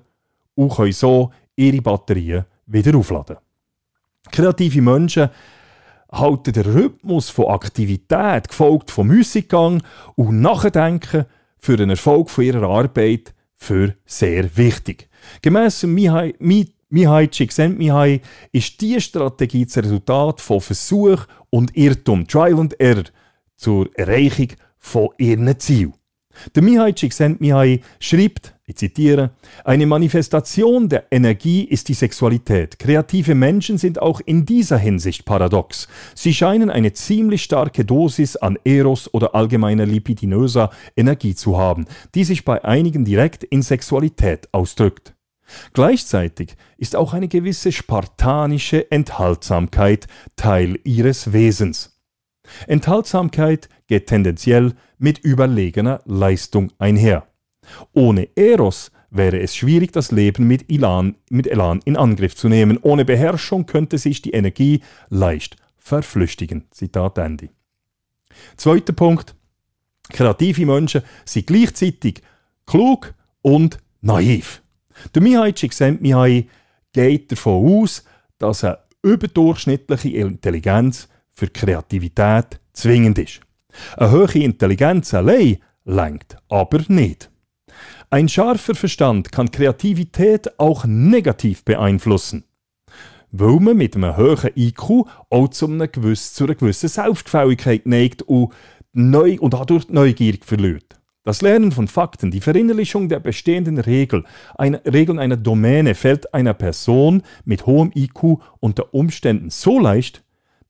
und 0.55 0.75
können 0.75 0.91
so 0.91 1.31
ihre 1.55 1.81
Batterien 1.81 2.45
wieder 2.67 2.95
aufladen. 2.95 3.37
Kreative 4.31 4.81
Menschen 4.81 5.29
halten 6.13 6.53
den 6.53 6.63
Rhythmus 6.63 7.29
von 7.29 7.47
Aktivität, 7.47 8.47
gefolgt 8.47 8.91
vom 8.91 9.07
Musikgang 9.07 9.83
und 10.15 10.41
Nachdenken 10.41 11.25
für 11.59 11.77
den 11.77 11.89
Erfolg 11.89 12.29
von 12.29 12.43
ihrer 12.43 12.69
Arbeit 12.69 13.33
für 13.55 13.93
sehr 14.05 14.55
wichtig. 14.55 15.09
Gemäss 15.41 15.83
Mihai, 15.83 16.33
Mihai 16.89 17.27
Csikszentmihalyi 17.27 18.21
ist 18.51 18.79
diese 18.81 19.01
Strategie 19.01 19.65
das 19.65 19.77
Resultat 19.77 20.41
von 20.41 20.61
Versuch 20.61 21.25
und 21.49 21.75
Irrtum, 21.75 22.27
Trial 22.27 22.59
and 22.59 22.79
Error, 22.79 23.05
zur 23.55 23.89
Erreichung 23.97 24.49
von 24.77 25.09
ihren 25.17 25.57
Zielen. 25.59 25.93
Der 26.55 26.63
Mihai 26.63 26.93
Csikszentmihalyi 26.93 27.81
schreibt, 27.99 28.53
ich 28.65 28.77
zitiere, 28.77 29.31
eine 29.65 29.85
Manifestation 29.85 30.87
der 30.87 31.05
Energie 31.11 31.63
ist 31.63 31.89
die 31.89 31.93
Sexualität. 31.93 32.79
Kreative 32.79 33.35
Menschen 33.35 33.77
sind 33.77 34.01
auch 34.01 34.21
in 34.25 34.45
dieser 34.45 34.77
Hinsicht 34.77 35.25
paradox. 35.25 35.87
Sie 36.15 36.33
scheinen 36.33 36.69
eine 36.69 36.93
ziemlich 36.93 37.43
starke 37.43 37.83
Dosis 37.83 38.37
an 38.37 38.57
Eros 38.63 39.13
oder 39.13 39.35
allgemeiner 39.35 39.85
lipidinöser 39.85 40.69
Energie 40.95 41.35
zu 41.35 41.57
haben, 41.57 41.85
die 42.15 42.23
sich 42.23 42.45
bei 42.45 42.63
einigen 42.63 43.03
direkt 43.05 43.43
in 43.43 43.61
Sexualität 43.61 44.47
ausdrückt. 44.53 45.13
Gleichzeitig 45.73 46.55
ist 46.77 46.95
auch 46.95 47.13
eine 47.13 47.27
gewisse 47.27 47.71
spartanische 47.71 48.89
Enthaltsamkeit 48.91 50.07
Teil 50.35 50.79
ihres 50.83 51.33
Wesens. 51.33 51.99
Enthaltsamkeit 52.67 53.69
geht 53.87 54.07
tendenziell 54.07 54.73
mit 54.97 55.19
überlegener 55.19 56.01
Leistung 56.05 56.71
einher. 56.77 57.25
Ohne 57.93 58.27
Eros 58.35 58.91
wäre 59.09 59.39
es 59.39 59.55
schwierig, 59.55 59.91
das 59.91 60.11
Leben 60.11 60.47
mit 60.47 60.69
Elan, 60.69 61.15
mit 61.29 61.47
Elan 61.47 61.81
in 61.85 61.97
Angriff 61.97 62.35
zu 62.35 62.49
nehmen. 62.49 62.79
Ohne 62.81 63.05
Beherrschung 63.05 63.65
könnte 63.65 63.97
sich 63.97 64.21
die 64.21 64.31
Energie 64.31 64.81
leicht 65.09 65.55
verflüchtigen. 65.77 66.65
Zitat 66.71 67.17
Ende. 67.17 67.49
Zweiter 68.57 68.93
Punkt. 68.93 69.35
Kreative 70.09 70.65
Menschen 70.65 71.03
sind 71.25 71.47
gleichzeitig 71.47 72.21
klug 72.65 73.13
und 73.41 73.77
naiv. 74.01 74.61
Der 75.13 75.21
Mihai 75.21 75.51
Csikszentmihalyi 75.53 76.49
geht 76.91 77.31
davon 77.31 77.81
aus, 77.81 78.03
dass 78.37 78.63
eine 78.63 78.79
überdurchschnittliche 79.01 80.09
Intelligenz 80.09 81.07
für 81.31 81.47
Kreativität 81.47 82.59
zwingend 82.73 83.17
ist. 83.17 83.41
Eine 83.97 84.11
hohe 84.11 84.43
Intelligenz 84.43 85.13
allein 85.13 85.57
lenkt 85.85 86.37
aber 86.49 86.81
nicht. 86.87 87.29
Ein 88.09 88.29
scharfer 88.29 88.75
Verstand 88.75 89.31
kann 89.31 89.51
Kreativität 89.51 90.59
auch 90.59 90.85
negativ 90.85 91.65
beeinflussen, 91.65 92.43
weil 93.31 93.59
man 93.59 93.77
mit 93.77 93.95
einem 93.95 94.15
hohen 94.15 94.51
IQ 94.55 95.07
auch 95.29 95.47
zu 95.49 95.67
einer 95.67 95.87
gewissen, 95.87 96.35
zu 96.35 96.43
einer 96.43 96.55
gewissen 96.55 96.89
Selbstgefälligkeit 96.89 97.87
neigt 97.87 98.21
und, 98.21 98.53
neu, 98.93 99.37
und 99.39 99.53
dadurch 99.55 99.89
Neugier 99.89 100.37
verliert. 100.41 100.99
Das 101.25 101.41
Lernen 101.41 101.71
von 101.71 101.87
Fakten, 101.87 102.31
die 102.31 102.41
Verinnerlichung 102.41 103.07
der 103.07 103.21
bestehenden 103.21 103.79
Regel, 103.79 104.25
eine, 104.57 104.81
Regeln 104.85 105.19
einer 105.19 105.37
Domäne 105.37 105.95
fällt 105.95 106.33
einer 106.33 106.53
Person 106.53 107.23
mit 107.45 107.65
hohem 107.65 107.91
IQ 107.95 108.41
unter 108.59 108.93
Umständen 108.93 109.49
so 109.49 109.79
leicht, 109.79 110.21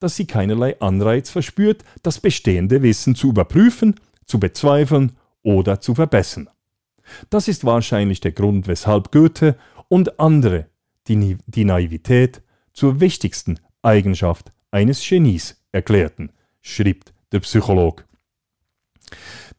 dass 0.04 0.18
sie 0.18 0.28
keinerlei 0.28 0.80
Anreiz 0.82 1.30
verspürt, 1.30 1.84
das 2.04 2.20
bestehende 2.20 2.82
Wissen 2.82 3.16
zu 3.16 3.30
überprüfen, 3.30 3.96
zu 4.26 4.38
bezweifeln 4.38 5.14
oder 5.44 5.80
zu 5.80 5.96
verbessern. 5.96 6.50
Das 7.30 7.48
ist 7.48 7.64
wahrscheinlich 7.64 8.20
der 8.20 8.34
Grund, 8.34 8.68
weshalb 8.68 9.12
Goethe 9.14 9.56
und 9.88 10.20
andere 10.20 10.68
die, 11.08 11.38
die 11.48 11.66
Naivität 11.66 12.42
zur 12.74 13.00
wichtigsten 13.00 13.60
Eigenschaft 13.82 14.52
eines 14.72 15.08
Genies 15.08 15.64
erklärten, 15.72 16.32
schrieb 16.62 17.06
der 17.32 17.40
Psycholog. 17.40 18.06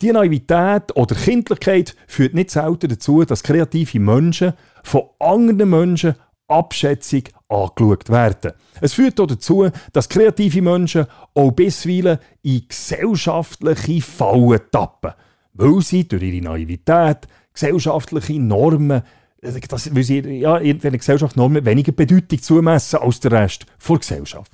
Die 0.02 0.12
Naivität 0.12 0.94
oder 0.94 1.14
Kindlichkeit 1.14 1.96
führt 2.06 2.34
nicht 2.34 2.50
selten 2.50 2.90
dazu, 2.90 3.24
dass 3.24 3.42
kreative 3.42 4.00
Menschen 4.00 4.52
von 4.82 5.04
anderen 5.20 5.70
Menschen 5.70 6.16
abschätzig 6.54 7.32
angeschaut 7.48 8.08
werden. 8.08 8.52
Es 8.80 8.94
führt 8.94 9.20
auch 9.20 9.26
dazu, 9.26 9.68
dass 9.92 10.08
kreative 10.08 10.62
Menschen 10.62 11.06
auch 11.34 11.52
bisweilen 11.52 12.18
in 12.42 12.66
gesellschaftliche 12.68 14.00
Fallen 14.02 14.60
tappen, 14.70 15.12
weil 15.54 15.80
sie 15.80 16.08
durch 16.08 16.22
ihre 16.22 16.44
Naivität 16.44 17.26
gesellschaftliche 17.52 18.40
Normen, 18.40 19.02
äh, 19.40 19.60
das, 19.68 19.94
weil 19.94 20.02
sie 20.02 20.20
ja, 20.20 20.56
in 20.58 20.80
der 20.80 20.90
Gesellschaft 20.92 21.36
Normen 21.36 21.64
weniger 21.64 21.92
Bedeutung 21.92 22.42
zumessen 22.42 22.98
als 23.00 23.20
der 23.20 23.30
Rest 23.32 23.66
der 23.88 23.98
Gesellschaft. 23.98 24.52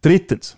Drittens. 0.00 0.56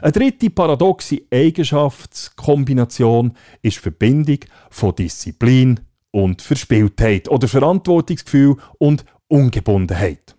Eine 0.00 0.12
dritte 0.12 0.48
paradoxe 0.48 1.22
Eigenschaftskombination 1.32 3.32
ist 3.62 3.78
die 3.78 3.80
Verbindung 3.80 4.38
von 4.70 4.94
Disziplin 4.94 5.80
und 6.12 6.40
Verspieltheit 6.40 7.28
oder 7.28 7.48
Verantwortungsgefühl 7.48 8.58
und 8.78 9.04
Ungebundenheit. 9.32 10.36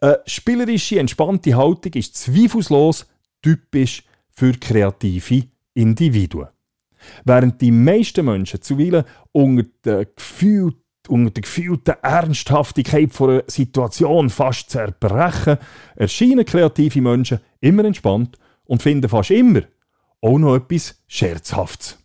Eine 0.00 0.20
spielerische, 0.26 0.98
entspannte 0.98 1.56
Haltung 1.56 1.92
ist 1.92 2.16
zweifellos 2.16 3.06
typisch 3.40 4.02
für 4.32 4.52
kreative 4.52 5.46
Individuen. 5.72 6.48
Während 7.24 7.60
die 7.60 7.70
meisten 7.70 8.24
Menschen 8.24 8.62
zuweilen 8.62 9.04
unter 9.30 9.68
der, 9.84 10.06
Gefühl, 10.06 10.74
unter 11.06 11.30
der 11.30 11.42
gefühlten 11.42 11.94
Ernsthaftigkeit 12.02 13.12
von 13.12 13.30
einer 13.30 13.44
Situation 13.46 14.28
fast 14.28 14.70
zerbrechen, 14.70 15.58
erscheinen 15.94 16.44
kreative 16.44 17.00
Menschen 17.00 17.38
immer 17.60 17.84
entspannt 17.84 18.38
und 18.64 18.82
finden 18.82 19.08
fast 19.08 19.30
immer 19.30 19.62
auch 20.20 20.38
noch 20.38 20.56
etwas 20.56 21.00
Scherzhaftes. 21.06 21.96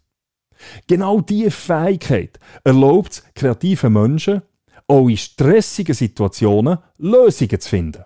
Genau 0.86 1.20
diese 1.22 1.50
Fähigkeit 1.50 2.40
erlaubt 2.64 3.14
es 3.14 3.24
kreativen 3.34 3.94
Menschen, 3.94 4.44
auch 4.92 5.08
in 5.08 5.18
stressigen 5.18 5.96
Situationen 5.96 6.78
Lösungen 6.98 7.60
zu 7.60 7.70
finden. 7.70 8.04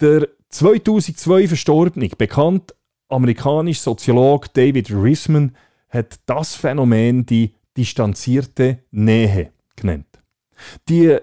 Der 0.00 0.28
2002 0.48 1.48
verstorbene, 1.48 2.08
bekannt 2.08 2.74
amerikanische 3.08 3.82
Soziologe 3.82 4.48
David 4.52 4.90
Risman 4.90 5.56
hat 5.88 6.20
das 6.26 6.54
Phänomen 6.54 7.26
die 7.26 7.52
distanzierte 7.76 8.84
Nähe 8.92 9.52
genannt. 9.74 10.06
Die 10.88 11.16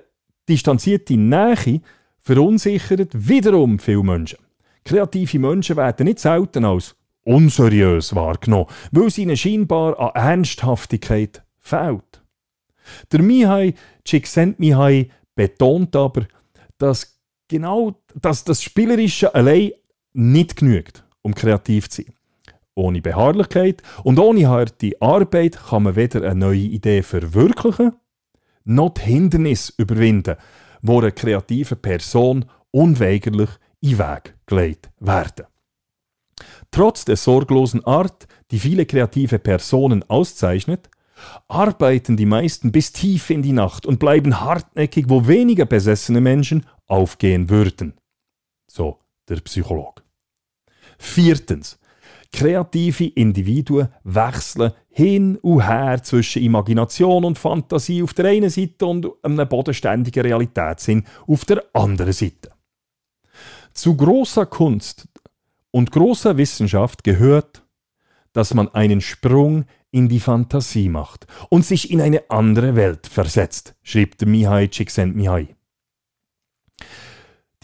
distanzierte 0.48 1.15
Nähe 1.15 1.82
verunsichert 2.20 3.12
wiederum 3.13 3.80
viele 3.80 4.04
Menschen. 4.04 4.39
Kreative 4.84 5.39
Menschen 5.39 5.78
werden 5.78 6.06
nicht 6.06 6.20
selten 6.20 6.65
als 6.65 6.96
unseriös 7.24 8.13
wahrgenommen, 8.13 8.68
weil 8.92 9.08
es 9.08 9.18
ihnen 9.18 9.38
scheinbar 9.38 9.98
an 10.00 10.12
Ernsthaftigkeit 10.15 11.44
fehlt. 11.60 12.18
Der 13.12 13.22
Mihai 13.22 13.74
Csikszentmihalyi 14.04 15.12
betont 15.36 15.96
aber, 15.96 16.28
dass 16.78 17.20
genau 17.48 17.96
dass 18.15 18.44
das 18.44 18.63
Spielerische 18.63 19.34
allein 19.34 19.72
nicht 20.13 20.56
genügt, 20.56 21.04
um 21.22 21.36
kreativ 21.36 21.89
zu 21.89 22.04
sein. 22.04 22.13
Ohne 22.76 23.02
Beharrlichkeit 23.02 23.84
und 24.04 24.20
ohne 24.20 24.48
harte 24.48 24.94
Arbeit 25.02 25.60
kann 25.70 25.84
man 25.84 25.96
weder 25.96 26.24
eine 26.24 26.39
neue 26.39 26.60
Idee 26.60 27.02
verwirklichen, 27.04 27.94
noch 28.63 28.94
die 28.94 29.02
Hindernisse 29.02 29.74
überwinden, 29.78 30.38
wo 30.82 31.00
eine 31.00 31.12
kreative 31.12 31.76
Person 31.76 32.46
unweigerlich 32.72 33.50
in 33.82 33.89
den 33.89 34.00
Weg 34.00 34.36
gelegt 34.46 34.89
werden. 35.00 35.46
Trotz 36.72 37.04
der 37.06 37.18
sorglosen 37.18 37.84
Art, 37.86 38.28
die 38.52 38.60
viele 38.60 38.86
kreative 38.86 39.39
Personen 39.39 40.04
auszeichnet, 40.10 40.89
arbeiten 41.47 42.17
die 42.17 42.25
meisten 42.25 42.71
bis 42.71 42.91
tief 42.91 43.29
in 43.29 43.41
die 43.41 43.51
Nacht 43.51 43.86
und 43.86 43.99
bleiben 43.99 44.39
hartnäckig, 44.39 45.05
wo 45.10 45.27
weniger 45.27 45.65
besessene 45.65 46.21
Menschen 46.21 46.65
aufgehen 46.88 47.49
würden. 47.49 47.93
So 48.67 48.99
der 49.27 49.38
Psycholog. 49.38 50.03
Viertens. 50.97 51.79
Kreative 52.32 53.05
Individuen 53.05 53.89
wechseln 54.03 54.73
hin 54.89 55.38
und 55.38 55.67
her 55.67 56.03
zwischen 56.03 56.43
Imagination 56.43 57.25
und 57.25 57.39
Fantasie 57.39 58.03
auf 58.03 58.13
der 58.13 58.25
einen 58.25 58.51
Seite 58.51 58.86
und 58.86 59.08
einem 59.23 59.49
bodenständigen 59.49 60.21
Realitätssinn 60.21 61.05
auf 61.25 61.45
der 61.45 61.63
anderen 61.73 62.13
Seite. 62.13 62.51
Zu 63.73 63.95
großer 63.95 64.45
Kunst 64.45 65.08
und 65.71 65.91
großer 65.91 66.38
Wissenschaft 66.38 67.03
gehört, 67.03 67.63
dass 68.34 68.53
man 68.53 68.67
einen 68.69 69.01
Sprung 69.01 69.65
in 69.91 70.10
die 70.10 70.19
Fantasie 70.19 70.89
macht 70.89 71.28
und 71.49 71.65
sich 71.65 71.91
in 71.91 72.02
eine 72.02 72.30
andere 72.30 72.75
Welt 72.75 73.08
versetzt, 73.08 73.75
schrieb 73.84 74.17
der 74.17 74.28
Mihai 74.28 74.67
Csikszentmihalyi. 74.67 75.56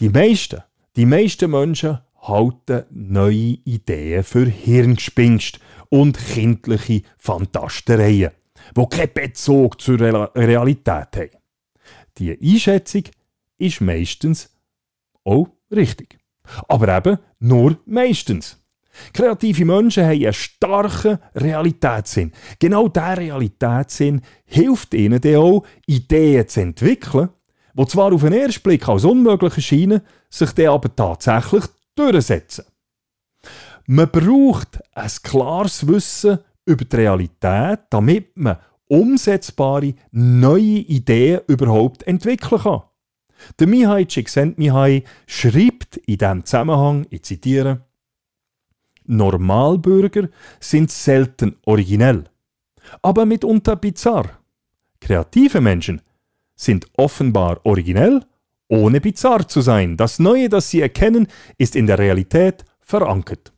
Die 0.00 0.08
meisten, 0.08 0.62
die 0.96 1.06
meisten 1.06 1.50
Menschen 1.50 2.00
halten 2.20 2.84
neue 2.90 3.58
Ideen 3.64 4.24
für 4.24 4.46
Hirngespinst 4.46 5.60
und 5.88 6.18
kindliche 6.18 7.02
Fantastereien, 7.18 8.32
wo 8.74 8.86
keinen 8.86 9.12
Bezug 9.12 9.80
zur 9.80 10.00
Realität 10.00 11.16
haben. 11.16 11.30
Die 12.18 12.38
Einschätzung 12.38 13.04
ist 13.58 13.80
meistens 13.80 14.54
auch 15.24 15.48
richtig. 15.70 16.18
Aber 16.68 16.96
eben 16.96 17.18
nur 17.38 17.78
meistens. 17.86 18.58
Kreative 19.12 19.64
Menschen 19.64 20.04
haben 20.04 20.22
einen 20.22 20.32
starken 20.32 21.18
Realitätssinn. 21.34 22.32
Genau 22.58 22.88
dieser 22.88 23.16
Realitätssinn 23.16 24.22
hilft 24.44 24.94
ihnen 24.94 25.20
dann 25.20 25.36
auch, 25.36 25.64
Ideen 25.86 26.48
zu 26.48 26.60
entwickeln, 26.60 27.30
die 27.74 27.86
zwar 27.86 28.12
auf 28.12 28.22
den 28.22 28.32
ersten 28.32 28.62
Blick 28.62 28.88
als 28.88 29.04
unmöglich 29.04 29.56
erscheinen, 29.56 30.02
sich 30.30 30.52
dann 30.52 30.68
aber 30.68 30.94
tatsächlich 30.94 31.64
durchsetzen. 31.94 32.64
Man 33.86 34.10
braucht 34.10 34.80
ein 34.94 35.10
klares 35.22 35.86
Wissen 35.86 36.38
über 36.64 36.84
die 36.84 36.96
Realität, 36.96 37.80
damit 37.90 38.36
man 38.36 38.58
umsetzbare 38.88 39.94
neue 40.10 40.60
Ideen 40.62 41.40
überhaupt 41.46 42.02
entwickeln 42.04 42.60
kann. 42.60 42.82
Der 43.58 43.66
Mihai 43.66 44.04
Csikszentmihalyi 44.04 45.04
schreibt 45.26 45.98
in 45.98 46.18
diesem 46.18 46.44
Zusammenhang, 46.44 47.06
ich 47.10 47.22
zitiere, 47.22 47.82
Normalbürger 49.06 50.28
sind 50.60 50.90
selten 50.90 51.56
originell, 51.64 52.24
aber 53.02 53.26
mitunter 53.26 53.76
bizarr. 53.76 54.38
Kreative 55.00 55.60
Menschen 55.60 56.00
sind 56.54 56.86
offenbar 56.96 57.60
originell, 57.64 58.22
ohne 58.68 59.00
bizarr 59.00 59.46
zu 59.46 59.60
sein. 59.60 59.96
Das 59.96 60.18
Neue, 60.18 60.48
das 60.48 60.70
sie 60.70 60.80
erkennen, 60.80 61.28
ist 61.58 61.76
in 61.76 61.86
der 61.86 61.98
Realität 61.98 62.64
verankert. 62.80 63.52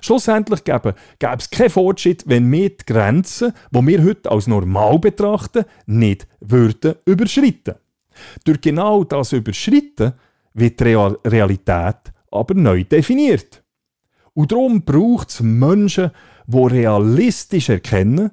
Schlussendlich 0.00 0.64
gäbe, 0.64 0.94
es 1.38 1.50
keinen 1.50 1.70
Fortschritt, 1.70 2.24
wenn 2.26 2.50
wir 2.50 2.70
die 2.70 2.84
Grenzen, 2.86 3.52
die 3.70 3.86
wir 3.86 4.04
heute 4.04 4.30
als 4.30 4.46
normal 4.46 4.98
betrachten, 4.98 5.64
nicht 5.86 6.26
würden 6.40 6.96
überschreiten. 7.04 7.74
Durch 8.44 8.60
genau 8.60 9.04
das 9.04 9.32
Überschreiten 9.32 10.12
wird 10.54 10.80
die 10.80 10.94
Realität 11.28 11.96
aber 12.30 12.54
neu 12.54 12.84
definiert. 12.84 13.62
Und 14.38 14.52
darum 14.52 14.84
braucht 14.84 15.30
es 15.30 15.40
Menschen, 15.40 16.12
die 16.46 16.56
realistisch 16.56 17.70
erkennen, 17.70 18.30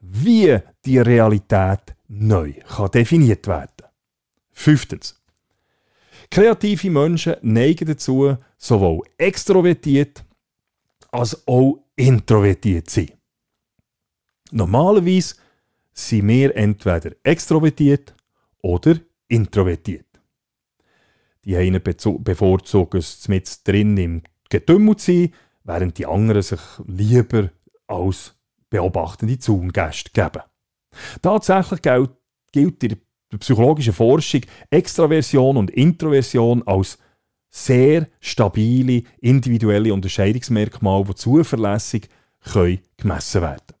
wie 0.00 0.56
die 0.84 0.98
Realität 0.98 1.96
neu 2.06 2.52
kann 2.52 2.92
definiert 2.92 3.48
werden 3.48 3.88
Fünftens. 4.52 5.20
Kreative 6.30 6.90
Menschen 6.90 7.34
neigen 7.42 7.88
dazu, 7.88 8.36
sowohl 8.56 9.02
extrovertiert 9.16 10.24
als 11.10 11.42
auch 11.48 11.80
introvertiert 11.96 12.88
zu 12.88 13.00
sein. 13.00 13.18
Normalerweise 14.52 15.34
sind 15.92 16.28
wir 16.28 16.54
entweder 16.54 17.16
extrovertiert 17.24 18.14
oder 18.62 18.94
introvertiert. 19.26 20.06
Die 21.44 21.56
einen 21.56 21.82
bevorzugen 21.82 23.00
es 23.00 23.26
mit 23.26 23.66
drin 23.66 23.96
im 23.96 24.22
Getümmel 24.50 24.96
zu 24.96 25.12
sein, 25.12 25.32
während 25.68 25.98
die 25.98 26.06
anderen 26.06 26.42
sich 26.42 26.60
lieber 26.86 27.50
als 27.86 28.34
beobachtende 28.70 29.38
Zaungäste 29.38 30.10
geben. 30.12 30.42
Tatsächlich 31.20 31.82
gilt, 31.82 32.10
gilt 32.52 32.82
in 32.82 32.96
der 33.30 33.38
psychologischen 33.38 33.92
Forschung 33.92 34.40
Extraversion 34.70 35.58
und 35.58 35.70
Introversion 35.70 36.66
als 36.66 36.98
sehr 37.50 38.06
stabile 38.20 39.02
individuelle 39.20 39.92
Unterscheidungsmerkmale, 39.92 41.04
die 41.04 41.14
zuverlässig 41.14 42.08
können 42.52 42.80
gemessen 42.96 43.42
werden 43.42 43.74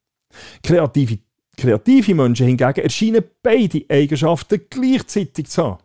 Kreative, 0.62 1.18
kreative 1.56 2.14
Menschen 2.14 2.46
hingegen 2.46 2.82
erscheinen 2.82 3.24
beide 3.42 3.84
Eigenschaften 3.88 4.60
gleichzeitig 4.68 5.48
zu 5.48 5.64
haben. 5.64 5.82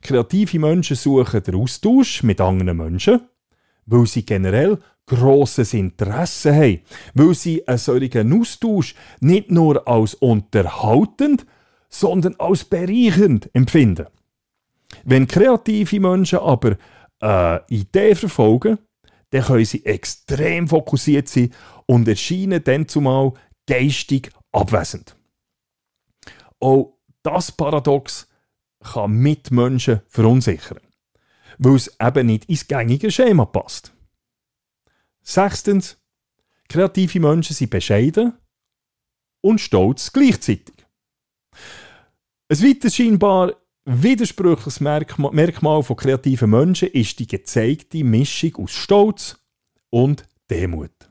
Kreative 0.00 0.58
Menschen 0.58 0.96
suchen 0.96 1.42
den 1.42 1.54
Austausch 1.54 2.22
mit 2.22 2.40
anderen 2.40 2.76
Menschen, 2.76 3.20
weil 3.84 4.06
sie 4.06 4.24
generell 4.24 4.78
grosses 5.08 5.74
Interesse 5.74 6.54
haben, 6.54 6.80
weil 7.14 7.34
sie 7.34 7.66
einen 7.66 7.78
solchen 7.78 8.40
Austausch 8.40 8.94
nicht 9.20 9.50
nur 9.50 9.86
als 9.88 10.14
unterhaltend, 10.14 11.46
sondern 11.88 12.36
als 12.38 12.64
bereichernd 12.64 13.50
empfinden. 13.54 14.06
Wenn 15.04 15.26
kreative 15.26 16.00
Menschen 16.00 16.38
aber 16.38 16.76
eine 17.20 17.64
äh, 17.68 17.74
Idee 17.74 18.14
verfolgen, 18.14 18.78
dann 19.30 19.42
können 19.42 19.64
sie 19.64 19.84
extrem 19.84 20.68
fokussiert 20.68 21.28
sein 21.28 21.52
und 21.86 22.08
erscheinen 22.08 22.62
dann 22.64 22.88
zumal 22.88 23.32
geistig 23.66 24.30
abwesend. 24.52 25.16
Auch 26.60 26.94
das 27.22 27.52
Paradox 27.52 28.28
kann 28.80 29.12
Mitmenschen 29.12 30.00
verunsichern, 30.08 30.80
weil 31.58 31.76
es 31.76 31.94
eben 32.00 32.26
nicht 32.26 32.46
ins 32.46 32.66
gängige 32.66 33.10
Schema 33.10 33.44
passt. 33.44 33.92
Sechstens, 35.28 35.98
kreative 36.70 37.20
Menschen 37.20 37.54
sind 37.54 37.68
bescheiden 37.68 38.32
und 39.42 39.60
stolz 39.60 40.10
gleichzeitig. 40.10 40.74
Ein 42.48 42.62
weiteres 42.62 42.96
scheinbar 42.96 43.52
widersprüchliches 43.84 44.80
Merkmal 44.80 45.82
von 45.82 45.96
kreativen 45.96 46.48
Menschen 46.48 46.88
ist 46.88 47.18
die 47.18 47.26
gezeigte 47.26 48.02
Mischung 48.04 48.56
aus 48.56 48.70
Stolz 48.70 49.38
und 49.90 50.26
Demut. 50.50 51.10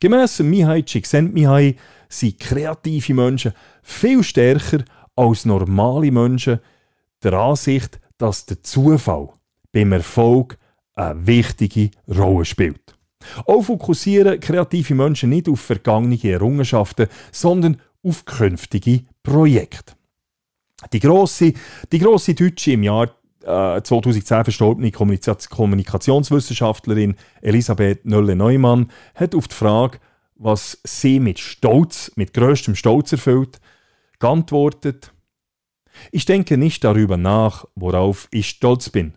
Gemäss 0.00 0.40
Mihai 0.40 0.82
Csikszentmihalyi 0.82 1.76
sind 2.08 2.40
kreative 2.40 3.14
Menschen 3.14 3.52
viel 3.84 4.24
stärker 4.24 4.84
als 5.14 5.44
normale 5.44 6.10
Menschen 6.10 6.58
der 7.22 7.34
Ansicht, 7.34 8.00
dass 8.16 8.46
der 8.46 8.64
Zufall 8.64 9.28
beim 9.70 9.92
Erfolg 9.92 10.58
eine 10.94 11.24
wichtige 11.24 11.92
Rolle 12.08 12.44
spielt. 12.44 12.97
Auch 13.46 13.62
fokussieren 13.62 14.40
kreative 14.40 14.94
Menschen 14.94 15.30
nicht 15.30 15.48
auf 15.48 15.60
vergangene 15.60 16.22
Errungenschaften, 16.22 17.08
sondern 17.32 17.80
auf 18.02 18.24
künftige 18.24 19.02
Projekte. 19.22 19.94
Die 20.92 21.00
grosse, 21.00 21.54
die 21.90 21.98
grosse 21.98 22.34
Deutsche 22.34 22.72
im 22.72 22.82
Jahr 22.84 23.10
äh, 23.42 23.82
2010 23.82 24.44
verstorbene 24.44 24.92
Kommunikationswissenschaftlerin 24.92 27.16
Elisabeth 27.42 28.04
Nölle-Neumann 28.04 28.92
hat 29.14 29.34
auf 29.34 29.48
die 29.48 29.56
Frage, 29.56 29.98
was 30.36 30.78
sie 30.84 31.18
mit 31.18 31.40
Stolz, 31.40 32.12
mit 32.14 32.32
größtem 32.32 32.76
Stolz 32.76 33.10
erfüllt, 33.10 33.58
geantwortet, 34.20 35.10
ich 36.10 36.24
denke 36.24 36.56
nicht 36.56 36.84
darüber 36.84 37.16
nach, 37.16 37.64
worauf 37.74 38.28
ich 38.30 38.48
stolz 38.48 38.90
bin. 38.90 39.14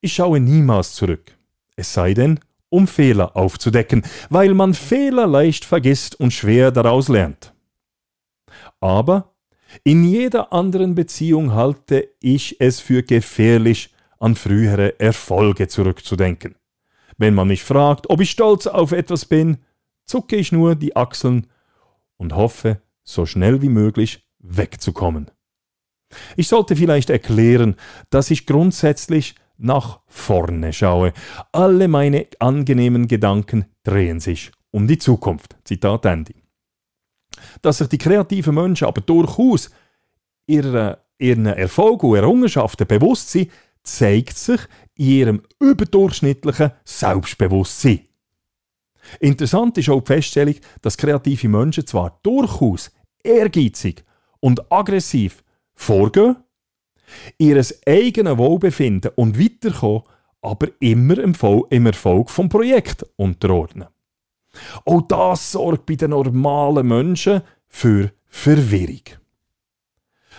Ich 0.00 0.14
schaue 0.14 0.40
niemals 0.40 0.94
zurück. 0.94 1.36
Es 1.76 1.92
sei 1.92 2.14
denn, 2.14 2.40
um 2.70 2.86
Fehler 2.86 3.36
aufzudecken, 3.36 4.02
weil 4.30 4.54
man 4.54 4.74
Fehler 4.74 5.26
leicht 5.26 5.64
vergisst 5.64 6.18
und 6.18 6.32
schwer 6.32 6.70
daraus 6.70 7.08
lernt. 7.08 7.52
Aber 8.80 9.34
in 9.84 10.04
jeder 10.04 10.52
anderen 10.52 10.94
Beziehung 10.94 11.52
halte 11.52 12.08
ich 12.20 12.60
es 12.60 12.80
für 12.80 13.02
gefährlich, 13.02 13.90
an 14.18 14.34
frühere 14.34 15.00
Erfolge 15.00 15.68
zurückzudenken. 15.68 16.54
Wenn 17.16 17.34
man 17.34 17.48
mich 17.48 17.62
fragt, 17.62 18.10
ob 18.10 18.20
ich 18.20 18.30
stolz 18.30 18.66
auf 18.66 18.92
etwas 18.92 19.24
bin, 19.24 19.58
zucke 20.04 20.36
ich 20.36 20.52
nur 20.52 20.74
die 20.74 20.94
Achseln 20.94 21.46
und 22.16 22.34
hoffe, 22.34 22.82
so 23.02 23.24
schnell 23.24 23.62
wie 23.62 23.68
möglich 23.70 24.28
wegzukommen. 24.38 25.30
Ich 26.36 26.48
sollte 26.48 26.76
vielleicht 26.76 27.08
erklären, 27.08 27.76
dass 28.10 28.30
ich 28.30 28.46
grundsätzlich 28.46 29.36
nach 29.60 30.00
vorne 30.06 30.72
schaue. 30.72 31.12
Alle 31.52 31.88
meine 31.88 32.26
angenehmen 32.38 33.08
Gedanken 33.08 33.66
drehen 33.82 34.20
sich 34.20 34.50
um 34.70 34.86
die 34.86 34.98
Zukunft. 34.98 35.56
Zitat 35.64 36.04
Ende. 36.06 36.34
Dass 37.62 37.78
sich 37.78 37.88
die 37.88 37.98
kreativen 37.98 38.54
Menschen 38.54 38.86
aber 38.86 39.00
durchaus 39.00 39.70
ihrer, 40.46 41.04
ihren 41.18 41.46
Erfolg 41.46 42.02
und 42.02 42.16
Errungenschaften 42.16 42.86
bewusst 42.86 43.30
sind, 43.30 43.50
zeigt 43.82 44.36
sich 44.36 44.60
in 44.94 45.06
ihrem 45.06 45.42
überdurchschnittlichen 45.58 46.72
Selbstbewusstsein. 46.84 48.00
Interessant 49.18 49.78
ist 49.78 49.88
auch 49.88 50.00
die 50.00 50.12
Feststellung, 50.12 50.54
dass 50.82 50.96
kreative 50.96 51.48
Menschen 51.48 51.86
zwar 51.86 52.20
durchaus 52.22 52.90
ehrgeizig 53.22 54.04
und 54.40 54.70
aggressiv 54.70 55.42
vorgehen, 55.74 56.36
ihr 57.38 57.64
eigenes 57.86 58.38
Wohlbefinden 58.38 59.12
und 59.16 59.38
Weiterkommen 59.38 60.02
aber 60.42 60.68
immer 60.80 61.18
im 61.18 61.86
Erfolg 61.86 62.30
vom 62.30 62.48
Projekt 62.48 63.04
unterordnen. 63.16 63.88
Auch 64.84 65.02
das 65.02 65.52
sorgt 65.52 65.86
bei 65.86 65.94
den 65.94 66.10
normalen 66.10 66.86
Menschen 66.86 67.42
für 67.68 68.10
Verwirrung. 68.26 69.02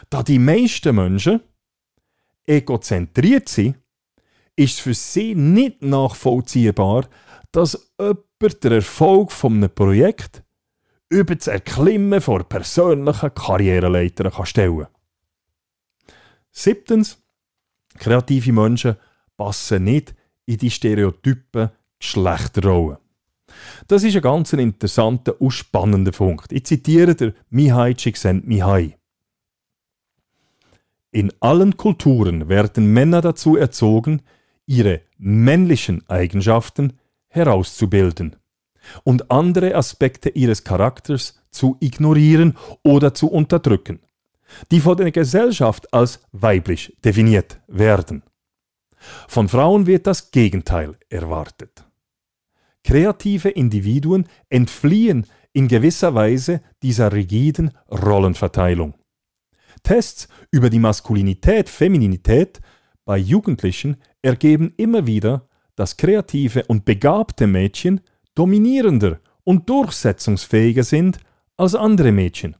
Da 0.10 0.24
die 0.24 0.40
meisten 0.40 0.96
Menschen 0.96 1.42
egozentriert 2.46 3.48
sind, 3.48 3.78
ist 4.56 4.82
für 4.82 4.94
sie 4.94 5.36
nicht 5.36 5.82
nachvollziehbar, 5.82 7.08
dass 7.52 7.92
jemand 8.00 8.64
den 8.64 8.72
Erfolg 8.72 9.32
von 9.32 9.54
einem 9.54 9.74
Projekt 9.74 10.44
über 11.10 11.36
das 11.36 11.48
Erklimmen 11.48 12.22
von 12.22 12.44
persönlichen 12.46 13.34
Karriereleitern 13.34 14.32
kann 14.32 14.46
stellen 14.46 14.88
Siebtens, 16.52 17.22
kreative 17.98 18.52
Menschen 18.52 18.96
passen 19.38 19.84
nicht 19.84 20.14
in 20.46 20.58
die 20.58 20.72
stereotypen 20.72 21.70
Geschlechterrollen. 22.00 22.98
Das 23.88 24.04
ist 24.04 24.16
ein 24.16 24.22
ganz 24.22 24.54
interessanter 24.54 25.40
und 25.40 25.52
spannender 25.52 26.12
Punkt. 26.12 26.52
Ich 26.52 26.66
zitiere 26.66 27.16
der 27.16 27.34
Mihai 27.50 27.94
Csikszentmihalyi. 27.94 28.96
In 31.12 31.34
allen 31.42 31.76
Kulturen 31.76 32.48
werden 32.48 32.94
Männer 32.94 33.22
dazu 33.22 33.58
erzogen, 33.58 34.22
ihre 34.66 35.02
männlichen 35.18 36.08
Eigenschaften 36.08 36.94
herauszubilden 37.28 38.38
und 39.04 39.30
andere 39.30 39.76
Aspekte 39.76 40.30
ihres 40.30 40.64
Charakters 40.64 41.42
zu 41.52 41.76
ignorieren 41.82 42.58
oder 42.84 43.14
zu 43.14 43.30
unterdrücken, 43.30 44.00
die 44.72 44.80
von 44.80 44.98
der 44.98 45.12
Gesellschaft 45.12 45.94
als 45.94 46.22
weiblich 46.32 46.96
definiert 47.04 47.60
werden. 47.68 48.24
Von 49.28 49.50
Frauen 49.50 49.88
wird 49.88 50.08
das 50.08 50.32
Gegenteil 50.32 50.98
erwartet. 51.10 51.86
Kreative 52.84 53.50
Individuen 53.50 54.28
entfliehen 54.50 55.26
in 55.54 55.68
gewisser 55.68 56.14
Weise 56.16 56.62
dieser 56.82 57.12
rigiden 57.12 57.72
Rollenverteilung. 57.90 58.96
Tests 59.84 60.28
über 60.52 60.70
die 60.70 60.80
Maskulinität, 60.80 61.70
Femininität 61.70 62.62
bei 63.06 63.18
Jugendlichen 63.18 63.98
ergeben 64.22 64.74
immer 64.78 65.08
wieder, 65.08 65.48
dass 65.76 65.98
kreative 65.98 66.66
und 66.68 66.86
begabte 66.86 67.48
Mädchen 67.48 68.02
dominierender 68.36 69.20
und 69.44 69.70
durchsetzungsfähiger 69.70 70.84
sind 70.84 71.20
als 71.58 71.76
andere 71.76 72.12
Mädchen 72.12 72.56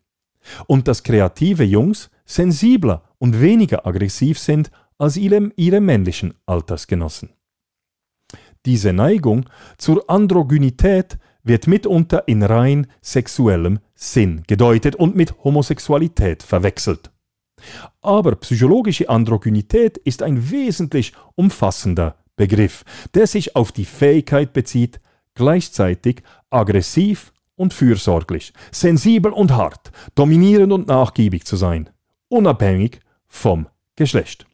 und 0.68 0.88
dass 0.88 1.04
kreative 1.04 1.64
Jungs 1.64 2.10
sensibler 2.26 3.04
und 3.18 3.42
weniger 3.42 3.86
aggressiv 3.86 4.40
sind 4.40 4.72
als 4.98 5.18
ihre, 5.18 5.52
ihre 5.56 5.82
männlichen 5.82 6.34
Altersgenossen. 6.46 7.30
Diese 8.66 8.94
Neigung 8.94 9.50
zur 9.78 10.10
Androgynität 10.10 11.18
wird 11.44 11.68
mitunter 11.68 12.28
in 12.28 12.44
rein 12.44 12.88
sexuellem 13.02 13.80
Sinn 13.96 14.44
gedeutet 14.48 14.96
und 14.96 15.16
mit 15.16 15.44
Homosexualität 15.44 16.44
verwechselt. 16.44 17.12
Aber 18.02 18.36
psychologische 18.36 19.10
Androgynität 19.10 19.98
ist 19.98 20.24
ein 20.24 20.52
wesentlich 20.52 21.14
umfassender 21.36 22.16
Begriff, 22.36 22.84
der 23.14 23.28
sich 23.28 23.56
auf 23.56 23.72
die 23.72 23.86
Fähigkeit 23.86 24.54
bezieht, 24.54 25.00
gleichzeitig 25.36 26.24
aggressiv 26.50 27.32
und 27.62 27.74
fürsorglich, 27.76 28.54
sensibel 28.72 29.32
und 29.32 29.52
hart, 29.52 29.92
dominierend 30.16 30.74
und 30.74 30.88
nachgiebig 30.88 31.46
zu 31.46 31.56
sein, 31.56 31.92
unabhängig 32.28 33.02
vom 33.28 33.68
Geschlecht. 33.96 34.48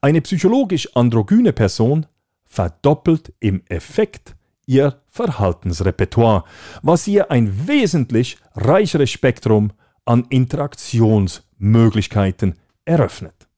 Eine 0.00 0.20
psychologisch 0.20 0.94
androgyne 0.94 1.52
Person 1.52 2.06
verdoppelt 2.44 3.32
im 3.40 3.64
Effekt 3.68 4.36
ihr 4.64 5.02
Verhaltensrepertoire, 5.08 6.44
was 6.82 7.08
ihr 7.08 7.32
ein 7.32 7.66
wesentlich 7.66 8.38
reicheres 8.54 9.10
Spektrum 9.10 9.72
an 10.04 10.26
Interaktionsmöglichkeiten 10.28 12.54
eröffnet. 12.84 13.48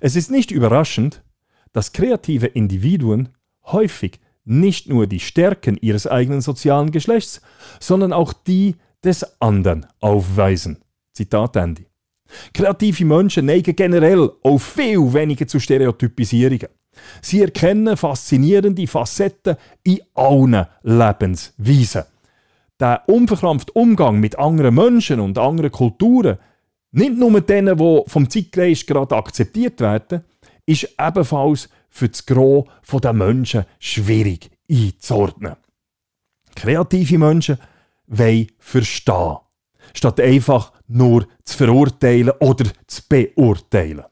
Es 0.00 0.14
ist 0.14 0.30
nicht 0.30 0.52
überraschend, 0.52 1.24
dass 1.72 1.92
kreative 1.92 2.46
Individuen 2.46 3.30
häufig 3.64 4.20
nicht 4.44 4.88
nur 4.88 5.06
die 5.06 5.20
Stärken 5.20 5.78
ihres 5.80 6.06
eigenen 6.06 6.40
sozialen 6.40 6.90
Geschlechts, 6.90 7.40
sondern 7.80 8.12
auch 8.12 8.32
die 8.32 8.76
des 9.02 9.40
anderen 9.40 9.86
aufweisen. 10.00 10.78
Zitat 11.12 11.56
Andy. 11.56 11.86
Kreative 12.52 13.04
Menschen 13.04 13.46
neigen 13.46 13.76
generell 13.76 14.30
auch 14.42 14.58
viel 14.58 15.12
weniger 15.12 15.46
zu 15.46 15.60
Stereotypisierungen. 15.60 16.68
Sie 17.20 17.42
erkennen 17.42 17.96
faszinierende 17.96 18.86
Facetten 18.86 19.56
in 19.82 20.00
allen 20.14 20.66
Lebensweisen. 20.82 22.04
Der 22.80 23.02
unverkrampfte 23.06 23.72
Umgang 23.72 24.18
mit 24.18 24.38
anderen 24.38 24.74
Menschen 24.74 25.20
und 25.20 25.38
anderen 25.38 25.70
Kulturen, 25.70 26.38
nicht 26.92 27.16
nur 27.16 27.30
mit 27.30 27.48
denen, 27.48 27.76
die 27.76 28.02
vom 28.06 28.28
Zeitgeist 28.28 28.86
gerade 28.86 29.16
akzeptiert 29.16 29.80
werden, 29.80 30.24
ist 30.66 30.88
ebenfalls 30.98 31.68
für 31.94 32.08
das 32.08 32.26
Gros 32.26 32.66
der 33.02 33.12
Menschen 33.12 33.64
schwierig 33.78 34.50
einzuordnen. 34.68 35.56
Kreative 36.56 37.18
Menschen 37.18 37.58
wollen 38.08 38.48
verstehen, 38.58 39.36
statt 39.94 40.18
einfach 40.18 40.72
nur 40.88 41.28
zu 41.44 41.56
verurteilen 41.56 42.32
oder 42.40 42.64
zu 42.88 43.02
beurteilen. 43.08 44.04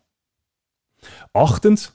Achtens, 1.33 1.92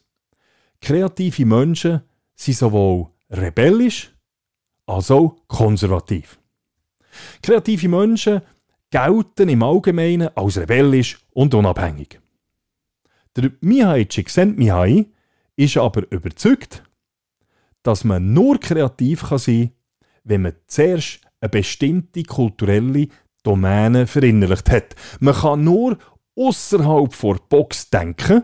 kreative 0.82 1.46
Menschen 1.46 2.02
sind 2.36 2.58
sowohl 2.58 3.08
rebellisch 3.30 4.14
als 4.88 5.10
auch 5.10 5.38
konservativ. 5.48 6.38
Kreative 7.42 7.88
Menschen 7.88 8.42
gelten 8.90 9.48
im 9.48 9.64
Allgemeinen 9.64 10.36
als 10.36 10.58
rebellisch 10.58 11.18
und 11.32 11.54
unabhängig. 11.54 12.20
Der 13.38 13.52
Mihai 13.62 14.04
Csikszentmihalyi 14.04 15.14
ist 15.58 15.78
aber 15.78 16.10
überzeugt, 16.12 16.84
dass 17.84 18.04
man 18.04 18.34
nur 18.34 18.60
kreativ 18.60 19.24
kann 19.24 19.38
sein 19.38 19.70
kann, 19.70 19.72
wenn 20.24 20.42
man 20.44 20.54
zuerst 20.68 21.20
eine 21.42 21.50
bestimmte 21.50 22.24
kulturelle 22.24 23.08
Domäne 23.44 24.08
verinnerlicht 24.08 24.70
hat. 24.70 24.96
Man 25.20 25.36
kann 25.36 25.64
nur 25.64 25.98
außerhalb 26.36 27.20
der 27.20 27.40
Box 27.50 27.90
denken, 27.90 28.44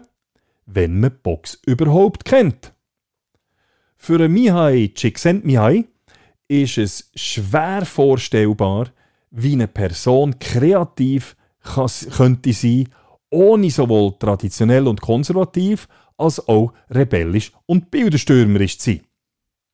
wenn 0.65 0.99
man 0.99 1.12
die 1.12 1.17
Box 1.21 1.60
überhaupt 1.65 2.26
kennt. 2.26 2.73
Für 3.97 4.28
Mihai 4.28 4.91
Csikszentmihalyi 4.93 5.86
ist 6.47 6.78
es 6.78 7.12
schwer 7.15 7.86
vorstellbar, 7.86 8.89
wie 9.32 9.54
eine 9.54 9.67
Person 9.67 10.38
kreativ 10.39 11.36
könnte 11.63 12.54
sein, 12.54 12.89
ohne 13.30 13.69
sowohl 13.71 14.13
traditionell 14.19 14.88
und 14.88 15.02
konservativ 15.02 15.88
als 16.23 16.47
auch 16.47 16.73
rebellisch 16.89 17.51
und 17.65 17.91
bilderstürmerisch 17.91 18.79
zu 18.79 18.91
sein. 18.91 19.01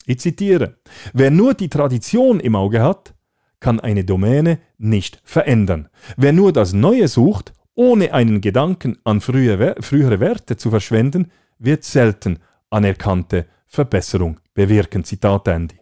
Ich 0.06 0.20
zitiere, 0.20 0.78
wer 1.14 1.32
nur 1.32 1.54
die 1.54 1.70
Tradition 1.70 2.40
im 2.40 2.56
Auge 2.56 2.82
hat, 2.82 3.14
kann 3.60 3.80
eine 3.80 4.04
Domäne 4.04 4.60
nicht 4.78 5.22
verändern. 5.24 5.90
Wer 6.18 6.34
nur 6.34 6.52
das 6.54 6.74
Neue 6.74 7.08
sucht, 7.08 7.54
ohne 7.76 8.14
einen 8.14 8.42
Gedanken 8.42 8.98
an 9.04 9.22
frühe, 9.22 9.76
frühere 9.80 10.20
Werte 10.20 10.58
zu 10.58 10.70
verschwenden, 10.70 11.32
wird 11.60 11.84
selten 11.84 12.40
anerkannte 12.70 13.46
Verbesserung 13.68 14.40
bewirken. 14.54 15.04
Zitat 15.04 15.48
Ende. 15.48 15.76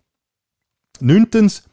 Neuntens, 1.00 1.67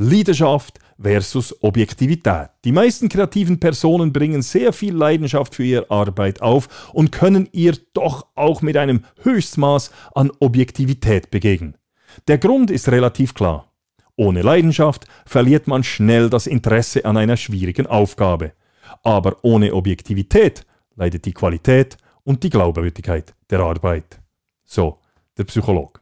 Leidenschaft 0.00 0.78
versus 1.00 1.60
Objektivität. 1.60 2.50
Die 2.64 2.70
meisten 2.70 3.08
kreativen 3.08 3.58
Personen 3.58 4.12
bringen 4.12 4.42
sehr 4.42 4.72
viel 4.72 4.94
Leidenschaft 4.94 5.56
für 5.56 5.64
ihre 5.64 5.90
Arbeit 5.90 6.40
auf 6.40 6.92
und 6.92 7.10
können 7.10 7.48
ihr 7.50 7.76
doch 7.94 8.28
auch 8.36 8.62
mit 8.62 8.76
einem 8.76 9.04
Höchstmaß 9.24 9.90
an 10.14 10.30
Objektivität 10.38 11.32
begegnen. 11.32 11.76
Der 12.28 12.38
Grund 12.38 12.70
ist 12.70 12.88
relativ 12.88 13.34
klar. 13.34 13.72
Ohne 14.14 14.42
Leidenschaft 14.42 15.04
verliert 15.26 15.66
man 15.66 15.82
schnell 15.82 16.30
das 16.30 16.46
Interesse 16.46 17.04
an 17.04 17.16
einer 17.16 17.36
schwierigen 17.36 17.88
Aufgabe. 17.88 18.52
Aber 19.02 19.38
ohne 19.42 19.74
Objektivität 19.74 20.64
leidet 20.94 21.24
die 21.24 21.34
Qualität 21.34 21.96
und 22.22 22.44
die 22.44 22.50
Glaubwürdigkeit 22.50 23.34
der 23.50 23.60
Arbeit. 23.60 24.20
So, 24.64 24.98
der 25.36 25.42
Psychologe. 25.44 25.98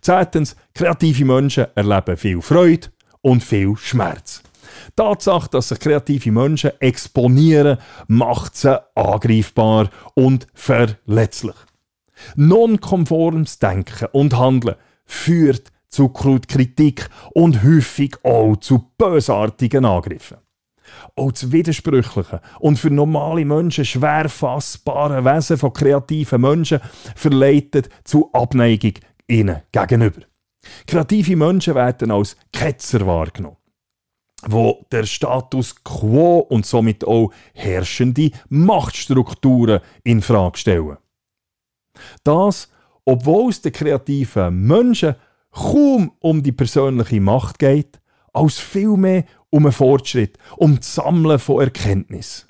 Zweitens, 0.00 0.56
kreative 0.74 1.24
Menschen 1.24 1.66
erleben 1.76 2.16
viel 2.16 2.42
Freude 2.42 2.88
und 3.22 3.42
viel 3.42 3.76
Schmerz. 3.76 4.42
Die 4.88 4.92
Tatsache, 4.96 5.48
dass 5.50 5.68
sich 5.68 5.78
kreative 5.78 6.32
Menschen 6.32 6.72
exponieren, 6.80 7.78
macht 8.08 8.56
sie 8.56 8.80
angreifbar 8.94 9.90
und 10.14 10.46
verletzlich. 10.54 11.56
Nonkonformes 12.34 13.58
Denken 13.58 14.08
und 14.12 14.36
Handeln 14.36 14.76
führt 15.04 15.70
zu 15.88 16.08
Kritik 16.08 17.08
und 17.34 17.62
häufig 17.62 18.16
auch 18.24 18.56
zu 18.56 18.90
bösartigen 18.98 19.84
Angriffen. 19.84 20.38
Auch 21.16 21.32
das 21.32 21.50
Widersprüchliche 21.50 22.40
und 22.60 22.78
für 22.78 22.90
normale 22.90 23.44
Menschen 23.44 23.84
schwer 23.84 24.28
fassbare 24.28 25.24
Wesen 25.24 25.56
von 25.56 25.72
kreativen 25.72 26.40
Menschen 26.40 26.80
verleitet 27.14 27.88
zu 28.04 28.30
Abneigung 28.32 28.94
ihnen 29.26 29.62
gegenüber. 29.72 30.22
Kreative 30.86 31.36
Menschen 31.36 31.74
werden 31.74 32.10
als 32.10 32.36
Ketzer 32.52 33.06
wahrgenommen, 33.06 33.56
wo 34.46 34.84
der 34.90 35.04
Status 35.04 35.74
quo 35.84 36.38
und 36.38 36.66
somit 36.66 37.04
auch 37.04 37.32
herrschende 37.54 38.30
Machtstrukturen 38.48 39.80
in 40.04 40.22
Frage 40.22 40.58
stellen. 40.58 40.98
Das, 42.24 42.68
obwohl 43.04 43.50
es 43.50 43.62
den 43.62 43.72
kreativen 43.72 44.66
Menschen 44.66 45.14
kaum 45.50 46.12
um 46.20 46.42
die 46.42 46.52
persönliche 46.52 47.20
Macht 47.20 47.58
geht, 47.58 48.00
als 48.32 48.58
vielmehr 48.58 49.24
um 49.50 49.64
einen 49.64 49.72
Fortschritt, 49.72 50.38
um 50.56 50.76
das 50.76 50.94
Sammeln 50.94 51.38
von 51.38 51.62
Erkenntnis. 51.62 52.46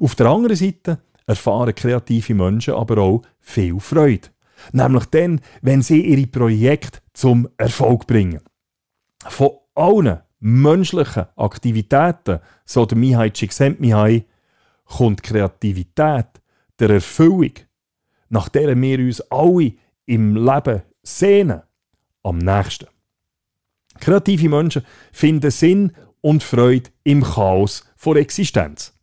Auf 0.00 0.14
der 0.14 0.26
anderen 0.26 0.56
Seite 0.56 1.02
erfahren 1.26 1.74
kreative 1.74 2.34
Menschen 2.34 2.74
aber 2.74 2.98
auch 2.98 3.22
viel 3.40 3.78
Freude. 3.80 4.28
Nämlich 4.72 5.06
dann, 5.06 5.40
wenn 5.62 5.82
sie 5.82 6.00
ihre 6.00 6.26
Projekte 6.26 7.00
zum 7.12 7.48
Erfolg 7.56 8.06
bringen. 8.06 8.40
Von 9.26 9.50
allen 9.74 10.20
menschlichen 10.40 11.26
Aktivitäten, 11.36 12.40
so 12.64 12.86
der 12.86 12.98
Mihai 12.98 13.30
Csikszentmihalyi, 13.30 14.24
kommt 14.84 15.22
Kreativität 15.22 16.26
der 16.78 16.90
Erfüllung, 16.90 17.52
nach 18.28 18.48
der 18.48 18.80
wir 18.80 18.98
uns 18.98 19.20
alle 19.30 19.72
im 20.06 20.36
Leben 20.36 20.82
sehnen, 21.02 21.62
am 22.22 22.38
nächsten. 22.38 22.86
Kreative 24.00 24.48
Menschen 24.48 24.84
finden 25.12 25.50
Sinn 25.50 25.92
und 26.20 26.42
Freude 26.42 26.90
im 27.04 27.22
Chaos 27.22 27.84
vor 27.96 28.16
Existenz. 28.16 28.93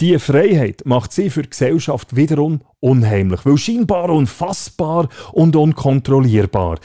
Die 0.00 0.18
Freiheit 0.18 0.82
macht 0.84 1.12
sie 1.12 1.30
für 1.30 1.42
die 1.42 1.50
Gesellschaft 1.50 2.16
wiederum 2.16 2.62
unheimlich, 2.80 3.44
weil 3.44 3.56
scheinbar 3.56 4.10
unfassbar 4.10 5.08
und 5.32 5.56
unkontrollierbar. 5.56 6.78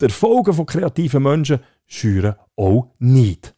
Die 0.00 0.06
Erfolge 0.06 0.52
von 0.52 0.66
kreativen 0.66 1.22
Menschen 1.22 1.60
schüren 1.86 2.36
auch 2.56 2.88
nicht. 2.98 3.54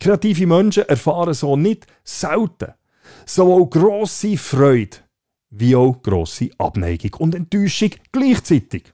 Kreative 0.00 0.46
Menschen 0.46 0.88
erfahren 0.88 1.34
so 1.34 1.56
nicht 1.56 1.86
selten 2.04 2.74
sowohl 3.26 3.68
grosse 3.68 4.36
Freude 4.36 4.96
wie 5.50 5.74
auch 5.74 6.02
grosse 6.02 6.50
Abneigung 6.58 7.14
und 7.18 7.34
Enttäuschung 7.34 7.90
gleichzeitig. 8.12 8.92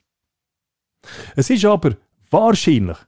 Es 1.37 1.51
ist 1.51 1.65
aber 1.65 1.97
wahrscheinlich 2.31 2.99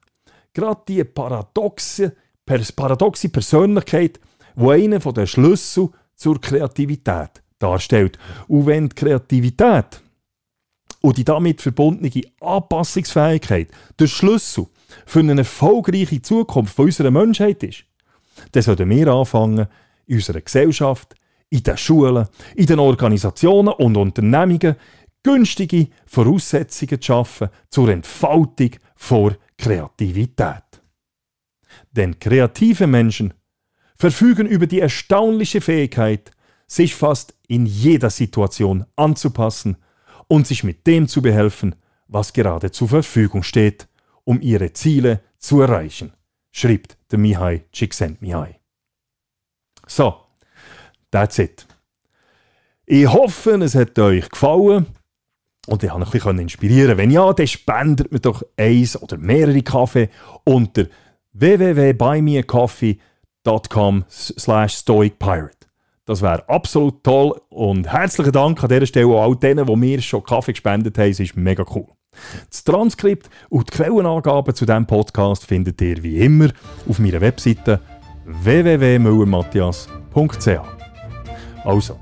gerade 0.53 0.83
die 0.89 1.05
paradoxe, 1.05 2.17
paradoxe 2.45 3.29
Persönlichkeit, 3.29 4.21
wo 4.57 4.71
einer 4.71 4.99
der 4.99 5.27
Schlüssel 5.27 5.91
zur 6.17 6.41
Kreativität 6.41 7.43
darstellt. 7.59 8.19
Und 8.49 8.67
wenn 8.67 8.89
die 8.89 8.95
Kreativität 8.95 10.01
und 11.01 11.17
die 11.17 11.25
damit 11.25 11.61
verbundene 11.61 12.23
Anpassungsfähigkeit 12.41 13.69
der 13.99 14.07
Schlüssel 14.07 14.67
für 15.05 15.21
eine 15.21 15.39
erfolgreiche 15.39 16.23
Zukunft 16.23 16.79
unserer 16.79 17.11
Menschheit 17.11 17.63
ist, 17.63 17.85
dann 18.53 18.63
sollten 18.63 18.91
wir 18.91 19.09
anfangen, 19.09 19.67
in 20.07 20.17
unserer 20.17 20.41
Gesellschaft, 20.41 21.15
in 21.51 21.63
den 21.63 21.77
Schulen, 21.77 22.27
in 22.55 22.67
den 22.67 22.79
Organisationen 22.79 23.73
und 23.75 23.97
Unternehmungen 23.97 24.77
günstige 25.23 25.89
Voraussetzungen 26.07 27.01
zu 27.01 27.07
schaffen 27.07 27.49
zur 27.69 27.89
Entfaltung 27.89 28.71
vor 28.95 29.37
Kreativität. 29.59 30.63
Denn 31.91 32.19
kreative 32.19 32.87
Menschen 32.87 33.35
verfügen 33.99 34.47
über 34.47 34.67
die 34.67 34.81
erstaunliche 34.81 35.61
Fähigkeit, 35.61 36.31
sich 36.67 36.95
fast 36.95 37.35
in 37.49 37.67
jeder 37.67 38.11
Situation 38.11 38.85
anzupassen 38.97 39.77
und 40.29 40.47
sich 40.47 40.65
mit 40.65 40.87
dem 40.87 41.09
zu 41.09 41.23
behelfen, 41.23 41.75
was 42.09 42.33
gerade 42.33 42.71
zur 42.71 42.89
Verfügung 42.89 43.43
steht, 43.43 43.89
um 44.25 44.41
ihre 44.41 44.73
Ziele 44.73 45.21
zu 45.39 45.61
erreichen, 45.61 46.13
schreibt 46.51 46.97
der 47.11 47.19
Mihai 47.19 47.65
Csikszentmihalyi. 47.73 48.57
So, 49.87 50.17
that's 51.11 51.39
it. 51.39 51.67
Ich 52.87 53.07
hoffe, 53.07 53.53
es 53.63 53.75
hat 53.75 53.99
euch 53.99 54.29
gefallen 54.29 54.87
und 55.67 55.83
ich 55.83 55.93
ein 55.93 56.05
bisschen 56.05 56.39
inspirieren 56.39 56.99
Wenn 56.99 57.11
ja, 57.11 57.33
dann 57.33 57.47
spendet 57.47 58.13
mir 58.13 58.21
doch 58.21 58.43
eins 58.57 59.01
oder 59.01 59.17
mehrere 59.17 59.63
Kaffee 59.63 60.09
unter 60.45 60.87
www.buymeacoffee.com 61.33 63.16
slash 64.11 64.75
stoicpirate. 64.75 65.57
Das 66.05 66.23
wäre 66.23 66.49
absolut 66.49 67.03
toll 67.03 67.41
und 67.49 67.93
herzlichen 67.93 68.33
Dank 68.33 68.63
an 68.63 68.69
dieser 68.69 68.87
Stelle 68.87 69.09
auch 69.09 69.25
all 69.25 69.35
denen, 69.37 69.67
die 69.67 69.77
mir 69.77 70.01
schon 70.01 70.23
Kaffee 70.23 70.53
gespendet 70.53 70.97
haben. 70.99 71.11
Es 71.11 71.19
ist 71.19 71.37
mega 71.37 71.65
cool. 71.75 71.89
Das 72.49 72.65
Transkript 72.65 73.29
und 73.49 73.69
die 73.69 73.73
Quellenangaben 73.77 74.55
zu 74.55 74.65
diesem 74.65 74.87
Podcast 74.87 75.45
findet 75.45 75.83
ihr 75.83 76.01
wie 76.03 76.19
immer 76.19 76.49
auf 76.89 76.99
meiner 76.99 77.21
Webseite 77.21 77.81
www.müllermatthias.ch. 78.25 80.49
Also, 81.65 81.99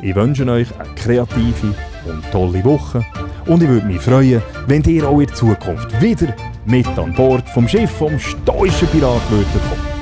ich 0.00 0.14
wünsche 0.14 0.48
euch 0.48 0.68
eine 0.78 0.94
kreative 0.94 1.74
und 2.06 2.24
tolle 2.30 2.64
Woche 2.64 3.04
und 3.46 3.62
ich 3.62 3.68
würde 3.68 3.86
mich 3.86 4.00
freuen, 4.00 4.42
wenn 4.66 4.82
ihr 4.84 5.08
auch 5.08 5.20
in 5.20 5.34
Zukunft 5.34 6.00
wieder 6.00 6.34
mit 6.66 6.86
an 6.98 7.14
Bord 7.14 7.48
vom 7.50 7.66
Schiff 7.66 7.90
vom 7.90 8.18
stoischen 8.18 8.88
Pirat 8.88 9.30
würdet 9.30 9.52
kommen. 9.52 9.93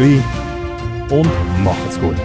Gleich 0.00 0.22
und 1.10 1.28
macht's 1.62 2.00
gut. 2.00 2.16